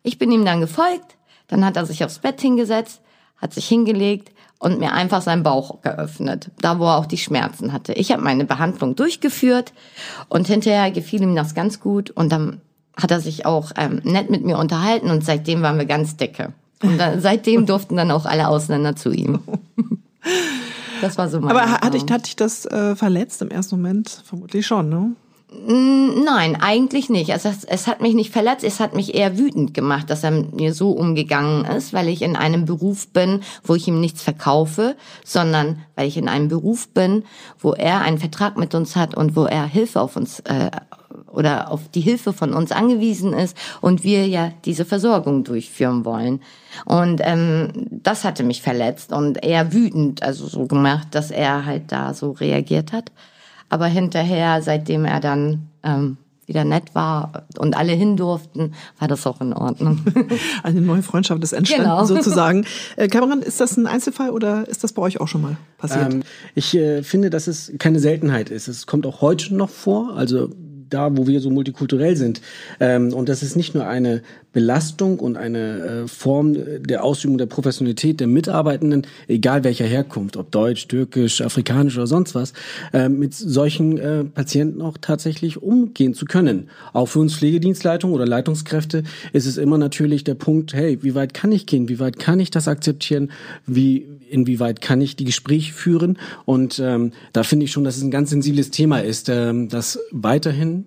Ich 0.04 0.18
bin 0.18 0.32
ihm 0.32 0.46
dann 0.46 0.62
gefolgt 0.62 1.18
dann 1.48 1.66
hat 1.66 1.78
er 1.78 1.86
sich 1.86 2.04
aufs 2.04 2.20
Bett 2.20 2.40
hingesetzt, 2.42 3.02
hat 3.38 3.54
sich 3.54 3.68
hingelegt 3.68 4.32
und 4.60 4.80
mir 4.80 4.94
einfach 4.94 5.22
seinen 5.22 5.44
Bauch 5.44 5.82
geöffnet, 5.82 6.52
da 6.60 6.80
wo 6.80 6.86
er 6.86 6.98
auch 6.98 7.06
die 7.06 7.18
Schmerzen 7.18 7.74
hatte. 7.74 7.94
Ich 7.94 8.12
habe 8.12 8.24
meine 8.24 8.46
Behandlung 8.46 8.96
durchgeführt 8.96 9.74
und 10.30 10.48
hinterher 10.48 10.92
gefiel 10.92 11.22
ihm 11.22 11.36
das 11.36 11.56
ganz 11.56 11.80
gut 11.80 12.10
und 12.10 12.32
dann 12.32 12.62
hat 12.96 13.12
er 13.12 13.22
sich 13.22 13.46
auch 13.46 13.72
ähm, 13.78 14.02
nett 14.04 14.30
mit 14.30 14.44
mir 14.44 14.58
unterhalten 14.58 15.12
und 15.12 15.24
seitdem 15.24 15.62
waren 15.62 15.78
wir 15.78 15.86
ganz 15.86 16.18
dicke. 16.18 16.54
Und 16.82 16.98
dann, 16.98 17.22
seitdem 17.22 17.66
durften 17.66 17.96
dann 17.96 18.12
auch 18.12 18.26
alle 18.26 18.48
Ausländer 18.48 18.96
zu 18.96 19.12
ihm. 19.12 19.40
Das 21.02 21.18
war 21.20 21.30
so 21.30 21.40
mein 21.40 21.52
Aber 21.52 21.70
hat 21.70 21.94
dich, 21.94 22.06
hat 22.10 22.26
dich 22.26 22.36
das 22.36 22.66
äh, 22.66 22.96
verletzt 22.96 23.44
im 23.44 23.52
ersten 23.52 23.76
Moment? 23.76 24.24
Vermutlich 24.26 24.66
schon, 24.66 24.90
ne? 24.90 25.12
Nein, 25.66 26.56
eigentlich 26.62 27.10
nicht. 27.10 27.30
Es, 27.30 27.46
es, 27.46 27.88
hat 27.88 28.00
mich 28.00 28.14
nicht 28.14 28.32
verletzt, 28.32 28.64
es 28.64 28.80
hat 28.80 28.96
mich 28.96 29.16
eher 29.16 29.40
wütend 29.40 29.74
gemacht, 29.74 30.10
dass 30.10 30.24
er 30.24 30.32
mit 30.32 30.54
mir 30.54 30.74
so 30.74 30.92
umgegangen 30.92 31.66
ist, 31.66 31.94
weil 31.94 32.10
ich 32.10 32.22
in 32.22 32.36
einem 32.36 32.66
Beruf 32.66 33.08
bin, 33.08 33.42
wo 33.64 33.74
ich 33.74 33.88
ihm 33.88 34.00
nichts 34.00 34.22
verkaufe, 34.22 34.96
sondern 35.26 35.80
weil 35.96 36.08
ich 36.08 36.16
in 36.18 36.30
einem 36.30 36.48
Beruf 36.48 36.90
bin, 36.90 37.24
wo 37.60 37.74
er 37.74 38.02
einen 38.02 38.20
Vertrag 38.20 38.58
mit 38.58 38.76
uns 38.76 38.96
hat 38.96 39.16
und 39.16 39.36
wo 39.36 39.46
er 39.46 39.66
Hilfe 39.66 40.00
auf 40.00 40.16
uns 40.16 40.42
äh, 40.42 40.70
oder 41.28 41.72
auf 41.72 41.90
die 41.90 42.02
Hilfe 42.02 42.34
von 42.34 42.54
uns 42.54 42.72
angewiesen 42.72 43.34
ist 43.34 43.58
und 43.82 44.04
wir 44.04 44.28
ja 44.28 44.52
diese 44.66 44.86
Versorgung 44.86 45.44
durchführen 45.44 46.06
wollen. 46.06 46.42
Und 46.86 47.20
ähm, 47.24 47.72
das 47.90 48.24
hatte 48.24 48.44
mich 48.44 48.62
verletzt 48.62 49.12
und 49.12 49.44
eher 49.44 49.74
wütend, 49.74 50.22
also 50.22 50.46
so 50.46 50.68
gemacht, 50.68 51.08
dass 51.12 51.32
er 51.32 51.66
halt 51.66 51.92
da 51.92 52.14
so 52.14 52.32
reagiert 52.32 52.92
hat. 52.92 53.12
Aber 53.70 53.88
hinterher, 53.88 54.62
seitdem 54.62 55.06
er 55.06 55.20
dann 55.20 55.68
ähm, 55.84 56.18
wieder 56.48 56.64
nett 56.64 56.96
war 56.96 57.46
und 57.60 57.76
alle 57.76 57.92
hin 57.92 58.16
durften, 58.16 58.74
war 59.00 59.08
das 59.08 59.28
auch 59.28 59.42
in 59.42 59.54
Ordnung. 59.54 60.00
Eine 60.64 60.82
neue 60.82 61.04
Freundschaft 61.04 61.44
ist 61.44 61.52
entstanden 61.52 61.90
genau. 61.90 62.06
sozusagen. 62.06 62.66
Äh, 62.96 63.10
Cameron, 63.10 63.42
ist 63.42 63.60
das 63.60 63.76
ein 63.76 63.86
Einzelfall 63.86 64.30
oder 64.30 64.68
ist 64.68 64.84
das 64.84 64.94
bei 64.94 65.02
euch 65.02 65.20
auch 65.20 65.28
schon 65.28 65.42
mal 65.42 65.58
passiert? 65.78 66.14
Ähm, 66.14 66.24
ich 66.56 66.74
äh, 66.76 67.04
finde, 67.04 67.30
dass 67.30 67.48
es 67.48 67.74
keine 67.78 68.00
Seltenheit 68.00 68.50
ist. 68.50 68.70
Es 68.70 68.88
kommt 68.88 69.06
auch 69.06 69.22
heute 69.22 69.54
noch 69.54 69.70
vor. 69.70 70.16
Also 70.16 70.50
da, 70.90 71.16
wo 71.18 71.28
wir 71.28 71.42
so 71.42 71.50
multikulturell 71.50 72.16
sind. 72.16 72.42
Ähm, 72.80 73.14
und 73.14 73.28
das 73.28 73.44
ist 73.44 73.58
nicht 73.58 73.76
nur 73.76 73.86
eine 73.86 74.22
Belastung 74.54 75.20
und 75.20 75.38
eine 75.38 76.04
äh, 76.04 76.08
Form 76.08 76.56
der 76.84 77.04
Ausübung 77.04 77.38
der 77.38 77.46
Professionalität 77.46 78.20
der 78.20 78.28
Mitarbeitenden, 78.28 79.06
egal 79.28 79.64
welcher 79.64 79.86
Herkunft, 79.86 80.38
ob 80.38 80.52
deutsch, 80.52 80.88
türkisch, 80.88 81.42
afrikanisch 81.42 81.98
oder 81.98 82.08
sonst 82.08 82.34
was, 82.34 82.54
äh, 82.94 83.10
mit 83.10 83.34
solchen 83.34 83.98
äh, 83.98 84.24
Patienten 84.24 84.82
auch 84.82 84.98
tatsächlich 85.00 85.62
umgehen 85.62 86.14
zu 86.14 86.26
können. 86.26 86.70
Auch 86.94 87.08
für 87.08 87.20
uns 87.20 87.36
Pflegedienstleitung 87.36 88.14
oder 88.14 88.26
Leitungskräfte 88.26 89.04
ist 89.34 89.46
es 89.46 89.58
immer 89.58 89.78
natürlich 89.78 90.24
der 90.24 90.36
Punkt, 90.36 90.74
hey, 90.74 91.04
wie 91.04 91.14
weit 91.14 91.34
kann 91.34 91.52
ich 91.52 91.66
gehen? 91.66 91.90
Wie 91.90 92.00
weit 92.00 92.18
kann 92.18 92.40
ich 92.40 92.50
das 92.50 92.68
akzeptieren? 92.68 93.32
Wie, 93.66 94.08
inwieweit 94.30 94.82
kann 94.82 95.02
ich 95.02 95.16
die 95.16 95.26
Gespräche 95.26 95.74
führen? 95.74 96.18
Und 96.46 96.80
ähm, 96.80 97.12
da 97.34 97.44
finde 97.44 97.66
ich 97.66 97.72
schon, 97.72 97.84
dass 97.84 97.98
es 97.98 98.04
ein 98.04 98.12
ganz 98.12 98.30
sensibles 98.30 98.72
Thema 98.72 99.00
ist, 99.00 99.30
ähm, 99.30 99.70
das 99.70 100.00
weiterhin 100.12 100.86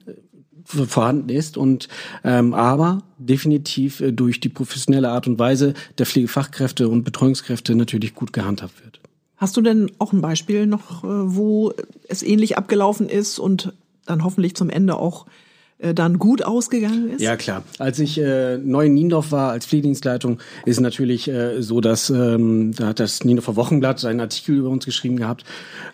vorhanden 0.70 1.28
ist 1.28 1.56
und 1.56 1.88
ähm, 2.24 2.54
aber 2.54 3.02
definitiv 3.18 4.00
äh, 4.00 4.12
durch 4.12 4.40
die 4.40 4.48
professionelle 4.48 5.10
Art 5.10 5.26
und 5.26 5.38
Weise 5.38 5.74
der 5.98 6.06
Pflegefachkräfte 6.06 6.88
und 6.88 7.04
Betreuungskräfte 7.04 7.74
natürlich 7.74 8.14
gut 8.14 8.32
gehandhabt 8.32 8.82
wird. 8.84 9.00
Hast 9.36 9.56
du 9.56 9.62
denn 9.62 9.90
auch 9.98 10.12
ein 10.12 10.20
Beispiel 10.20 10.66
noch, 10.66 11.02
äh, 11.02 11.06
wo 11.08 11.72
es 12.08 12.22
ähnlich 12.22 12.58
abgelaufen 12.58 13.08
ist 13.08 13.38
und 13.38 13.72
dann 14.06 14.24
hoffentlich 14.24 14.54
zum 14.54 14.70
Ende 14.70 14.96
auch 14.96 15.26
äh, 15.78 15.94
dann 15.94 16.18
gut 16.18 16.42
ausgegangen 16.42 17.10
ist? 17.10 17.22
Ja, 17.22 17.36
klar. 17.36 17.62
Als 17.78 17.98
ich 17.98 18.18
äh, 18.18 18.58
neu 18.58 18.86
in 18.86 18.94
Niendorf 18.94 19.32
war 19.32 19.52
als 19.52 19.66
Pflegedienstleitung, 19.66 20.40
ist 20.66 20.80
natürlich 20.80 21.28
äh, 21.28 21.62
so, 21.62 21.80
dass 21.80 22.10
ähm, 22.10 22.72
da 22.76 22.88
hat 22.88 23.00
das 23.00 23.24
Niendorfer 23.24 23.56
Wochenblatt 23.56 23.98
seinen 23.98 24.20
Artikel 24.20 24.56
über 24.56 24.68
uns 24.68 24.84
geschrieben 24.84 25.16
gehabt, 25.16 25.44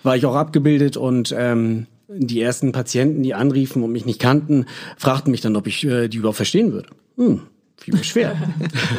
war 0.02 0.16
ich 0.16 0.26
auch 0.26 0.34
abgebildet 0.34 0.96
und 0.96 1.34
ähm, 1.36 1.86
die 2.08 2.40
ersten 2.40 2.72
Patienten, 2.72 3.22
die 3.22 3.34
anriefen 3.34 3.82
und 3.82 3.92
mich 3.92 4.06
nicht 4.06 4.20
kannten, 4.20 4.66
fragten 4.96 5.30
mich 5.30 5.40
dann, 5.40 5.56
ob 5.56 5.66
ich 5.66 5.84
äh, 5.84 6.08
die 6.08 6.18
überhaupt 6.18 6.36
verstehen 6.36 6.72
würde. 6.72 6.88
Hm, 7.16 7.42
fiel 7.76 7.94
mir 7.94 8.04
schwer. 8.04 8.36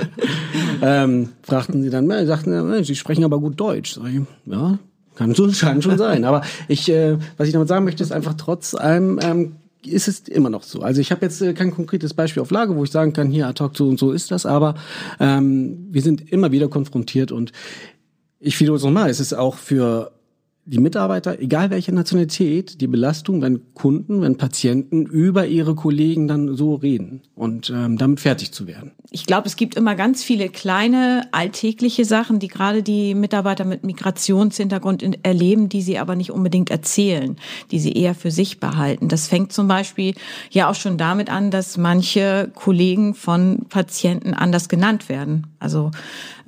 ähm, 0.82 1.30
fragten 1.42 1.82
sie 1.82 1.90
dann, 1.90 2.10
äh, 2.12 2.26
sagten, 2.26 2.84
sie 2.84 2.96
sprechen 2.96 3.24
aber 3.24 3.40
gut 3.40 3.60
Deutsch. 3.60 3.94
Sag 3.94 4.08
ich, 4.08 4.22
ja, 4.46 4.78
kann 5.16 5.36
schon, 5.36 5.52
kann 5.52 5.82
schon 5.82 5.98
sein. 5.98 6.26
Aber 6.26 6.44
ich, 6.68 6.90
äh, 6.90 7.18
was 7.38 7.48
ich 7.48 7.54
damit 7.54 7.68
sagen 7.68 7.86
möchte, 7.86 8.04
ist 8.04 8.12
einfach 8.12 8.36
trotz 8.36 8.76
allem 8.76 9.20
ähm, 9.22 9.56
ist 9.86 10.08
es 10.08 10.20
immer 10.28 10.50
noch 10.50 10.64
so. 10.64 10.82
Also 10.82 11.02
ich 11.02 11.12
habe 11.12 11.26
jetzt 11.26 11.42
äh, 11.42 11.54
kein 11.54 11.72
konkretes 11.72 12.14
Beispiel 12.14 12.42
auf 12.42 12.52
Lage, 12.52 12.76
wo 12.76 12.84
ich 12.84 12.92
sagen 12.92 13.14
kann, 13.14 13.30
hier 13.30 13.48
ad 13.48 13.64
hoc 13.64 13.78
so 13.78 13.88
und 13.88 14.00
so 14.00 14.12
ist 14.12 14.32
das, 14.32 14.46
aber 14.46 14.76
ähm, 15.20 15.88
wir 15.92 16.02
sind 16.02 16.32
immer 16.32 16.52
wieder 16.52 16.68
konfrontiert 16.68 17.32
und 17.32 17.52
ich 18.40 18.60
wiederhole 18.60 18.78
es 18.78 18.84
nochmal, 18.84 19.10
es 19.10 19.20
ist 19.20 19.34
auch 19.34 19.56
für 19.56 20.12
die 20.68 20.80
Mitarbeiter, 20.80 21.40
egal 21.40 21.70
welche 21.70 21.94
Nationalität, 21.94 22.82
die 22.82 22.88
Belastung, 22.88 23.42
wenn 23.42 23.74
Kunden, 23.74 24.22
wenn 24.22 24.36
Patienten 24.36 25.06
über 25.06 25.48
ihre 25.48 25.76
Kollegen 25.76 26.28
dann 26.28 26.56
so 26.56 26.76
reden 26.76 27.22
und 27.36 27.70
ähm, 27.70 27.98
damit 27.98 28.20
fertig 28.20 28.52
zu 28.52 28.68
werden. 28.68 28.92
Ich 29.10 29.26
glaube, 29.26 29.48
es 29.48 29.56
gibt 29.56 29.76
immer 29.76 29.96
ganz 29.96 30.26
viele 30.26 30.50
kleine 30.50 31.22
alltägliche 31.32 32.04
Sachen, 32.04 32.40
die 32.40 32.50
gerade 32.50 32.84
die 32.84 33.16
Mitarbeiter 33.16 33.64
mit 33.64 33.86
Migrationshintergrund 33.86 35.26
erleben, 35.26 35.70
die 35.70 35.82
sie 35.82 36.00
aber 36.00 36.18
nicht 36.18 36.32
unbedingt 36.32 36.70
erzählen, 36.70 37.38
die 37.72 37.80
sie 37.80 37.94
eher 37.94 38.14
für 38.14 38.32
sich 38.32 38.60
behalten. 38.60 39.08
Das 39.08 39.28
fängt 39.28 39.54
zum 39.54 39.70
Beispiel 39.70 40.16
ja 40.52 40.70
auch 40.70 40.76
schon 40.76 40.98
damit 40.98 41.30
an, 41.30 41.50
dass 41.50 41.78
manche 41.78 42.52
Kollegen 42.54 43.16
von 43.16 43.68
Patienten 43.70 44.34
anders 44.34 44.68
genannt 44.68 45.08
werden. 45.08 45.48
Also 45.60 45.92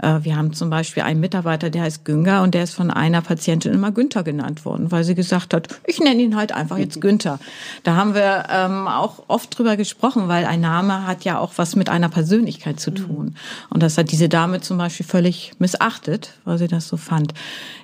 äh, 0.02 0.20
wir 0.24 0.36
haben 0.36 0.54
zum 0.54 0.70
Beispiel 0.70 1.04
einen 1.04 1.20
Mitarbeiter, 1.20 1.70
der 1.70 1.84
heißt 1.84 2.06
Günger 2.06 2.44
und 2.44 2.54
der 2.54 2.64
ist 2.64 2.74
von 2.74 2.92
einer 2.92 3.22
Patientin 3.22 3.74
immer 3.74 3.92
Günther 4.10 4.24
genannt 4.24 4.66
worden, 4.66 4.92
weil 4.92 5.04
sie 5.04 5.14
gesagt 5.14 5.54
hat, 5.54 5.68
ich 5.86 6.00
nenne 6.00 6.22
ihn 6.24 6.36
halt 6.36 6.52
einfach 6.52 6.78
jetzt 6.78 7.00
Günther. 7.00 7.40
Da 7.84 7.96
haben 7.96 8.16
wir 8.16 8.46
ähm, 8.50 8.88
auch 8.88 9.24
oft 9.28 9.56
drüber 9.56 9.78
gesprochen, 9.78 10.28
weil 10.28 10.46
ein 10.46 10.62
Name 10.62 11.06
hat 11.06 11.26
ja 11.26 11.38
auch 11.38 11.54
was 11.58 11.76
mit 11.76 11.90
einer 11.90 12.10
Persönlichkeit 12.10 12.80
zu 12.80 12.90
tun. 12.90 13.36
Und 13.70 13.84
das 13.84 14.00
hat 14.00 14.12
diese 14.12 14.28
Dame 14.28 14.62
zum 14.62 14.80
Beispiel 14.80 15.06
völlig 15.06 15.52
missachtet, 15.60 16.34
weil 16.44 16.58
sie 16.58 16.68
das 16.68 16.88
so 16.88 16.98
fand. 16.98 17.36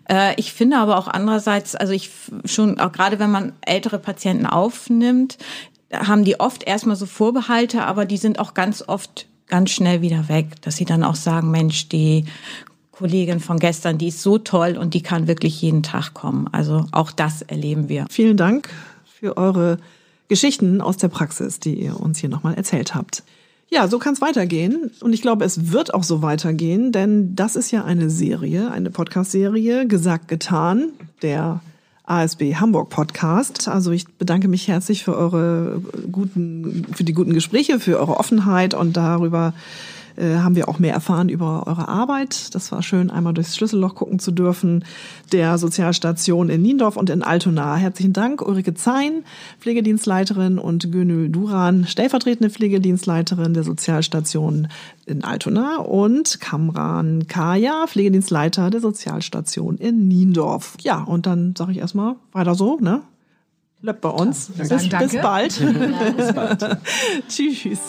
Äh, 0.10 0.34
ich 0.38 0.52
finde 0.52 0.78
aber 0.78 0.98
auch 0.98 1.08
andererseits, 1.08 1.76
also 1.76 1.94
ich 1.94 2.10
schon, 2.46 2.80
auch 2.80 2.92
gerade 2.92 3.20
wenn 3.20 3.30
man 3.30 3.54
ältere 3.62 4.00
Patienten 4.00 4.48
aufnimmt, 4.48 5.38
haben 5.94 6.24
die 6.24 6.40
oft 6.40 6.64
erstmal 6.64 6.96
so 6.96 7.06
Vorbehalte, 7.06 7.84
aber 7.84 8.06
die 8.06 8.18
sind 8.18 8.40
auch 8.40 8.56
ganz 8.56 8.82
oft 8.82 9.28
ganz 9.48 9.70
schnell 9.70 10.02
wieder 10.02 10.28
weg, 10.28 10.60
dass 10.64 10.76
sie 10.76 10.86
dann 10.86 11.04
auch 11.04 11.16
sagen, 11.16 11.52
Mensch, 11.52 11.88
die 11.88 12.26
Kollegin 12.98 13.40
von 13.40 13.60
gestern, 13.60 13.98
die 13.98 14.08
ist 14.08 14.22
so 14.22 14.38
toll 14.38 14.78
und 14.78 14.94
die 14.94 15.02
kann 15.02 15.28
wirklich 15.28 15.62
jeden 15.62 15.84
Tag 15.84 16.14
kommen. 16.14 16.48
Also 16.52 16.86
auch 16.92 17.12
das 17.12 17.42
erleben 17.42 17.90
wir. 17.90 18.06
Vielen 18.10 18.38
Dank 18.38 18.70
für 19.06 19.38
eure 19.38 19.78
Geschichten 20.28 20.82
aus 20.82 20.98
der 20.98 21.10
Praxis, 21.10 21.60
die 21.60 21.76
ihr 21.76 22.00
uns 22.00 22.20
hier 22.20 22.30
nochmal 22.30 22.56
erzählt 22.56 22.96
habt. 22.96 23.24
Ja, 23.70 23.88
so 23.88 24.00
kann 24.00 24.14
es 24.14 24.22
weitergehen. 24.22 24.92
Und 25.02 25.14
ich 25.14 25.22
glaube, 25.22 25.44
es 25.44 25.72
wird 25.72 25.94
auch 25.94 26.04
so 26.04 26.22
weitergehen, 26.22 26.92
denn 26.92 27.36
das 27.36 27.56
ist 27.56 27.72
ja 27.72 27.84
eine 27.84 28.10
Serie, 28.10 28.72
eine 28.72 28.92
Podcast-Serie, 28.92 29.88
gesagt, 29.88 30.28
getan, 30.28 30.90
der 31.22 31.62
ASB 32.06 32.56
Hamburg 32.56 32.90
Podcast. 32.90 33.68
Also 33.68 33.92
ich 33.92 34.08
bedanke 34.08 34.48
mich 34.48 34.68
herzlich 34.68 35.04
für 35.04 35.18
eure 35.18 35.82
guten, 36.12 36.86
für 36.94 37.04
die 37.04 37.14
guten 37.14 37.34
Gespräche, 37.34 37.80
für 37.80 38.00
eure 38.00 38.18
Offenheit 38.18 38.74
und 38.74 38.96
darüber 38.96 39.54
äh, 40.18 40.38
haben 40.38 40.56
wir 40.56 40.70
auch 40.70 40.80
mehr 40.80 40.94
erfahren 40.94 41.30
über 41.30 41.68
eure 41.68 41.88
Arbeit. 41.88 42.54
Das 42.56 42.72
war 42.72 42.82
schön, 42.82 43.10
einmal 43.10 43.34
durchs 43.34 43.56
Schlüsselloch 43.56 43.96
gucken 43.96 44.20
zu 44.20 44.32
dürfen, 44.32 44.86
der 45.32 45.58
Sozialstation 45.58 46.50
in 46.50 46.62
Niendorf 46.62 46.98
und 46.98 47.10
in 47.10 47.24
Altona. 47.24 47.76
Herzlichen 47.76 48.14
Dank, 48.14 48.42
Ulrike 48.42 48.74
Zein, 48.74 49.24
Pflegedienstleiterin 49.60 50.58
und 50.58 50.92
Gönül 50.92 51.30
Duran, 51.30 51.86
stellvertretende 51.88 52.50
Pflegedienstleiterin 52.50 53.54
der 53.54 53.64
Sozialstation 53.64 54.68
in 55.06 55.24
Altona 55.24 55.78
und 55.78 56.40
Kamran 56.40 57.28
Kaya, 57.28 57.86
Pflegedienstleiter 57.88 58.70
der 58.70 58.82
Sozialstation 58.82 59.78
in 59.78 60.08
Niendorf. 60.08 60.78
Ja, 60.82 61.04
und 61.04 61.26
dann 61.26 61.56
sage 61.56 61.72
ich 61.72 61.80
erstmal 61.80 62.16
weiter 62.32 62.56
so, 62.56 62.78
ne? 62.80 63.02
Bleibt 63.82 64.02
bei 64.02 64.10
uns. 64.10 64.50
Ja, 64.58 64.64
bis, 64.64 64.90
bis, 64.90 65.22
bald. 65.22 65.60
Ja, 65.60 66.12
bis 66.12 66.34
bald. 66.34 66.78
Tschüss. 67.30 67.80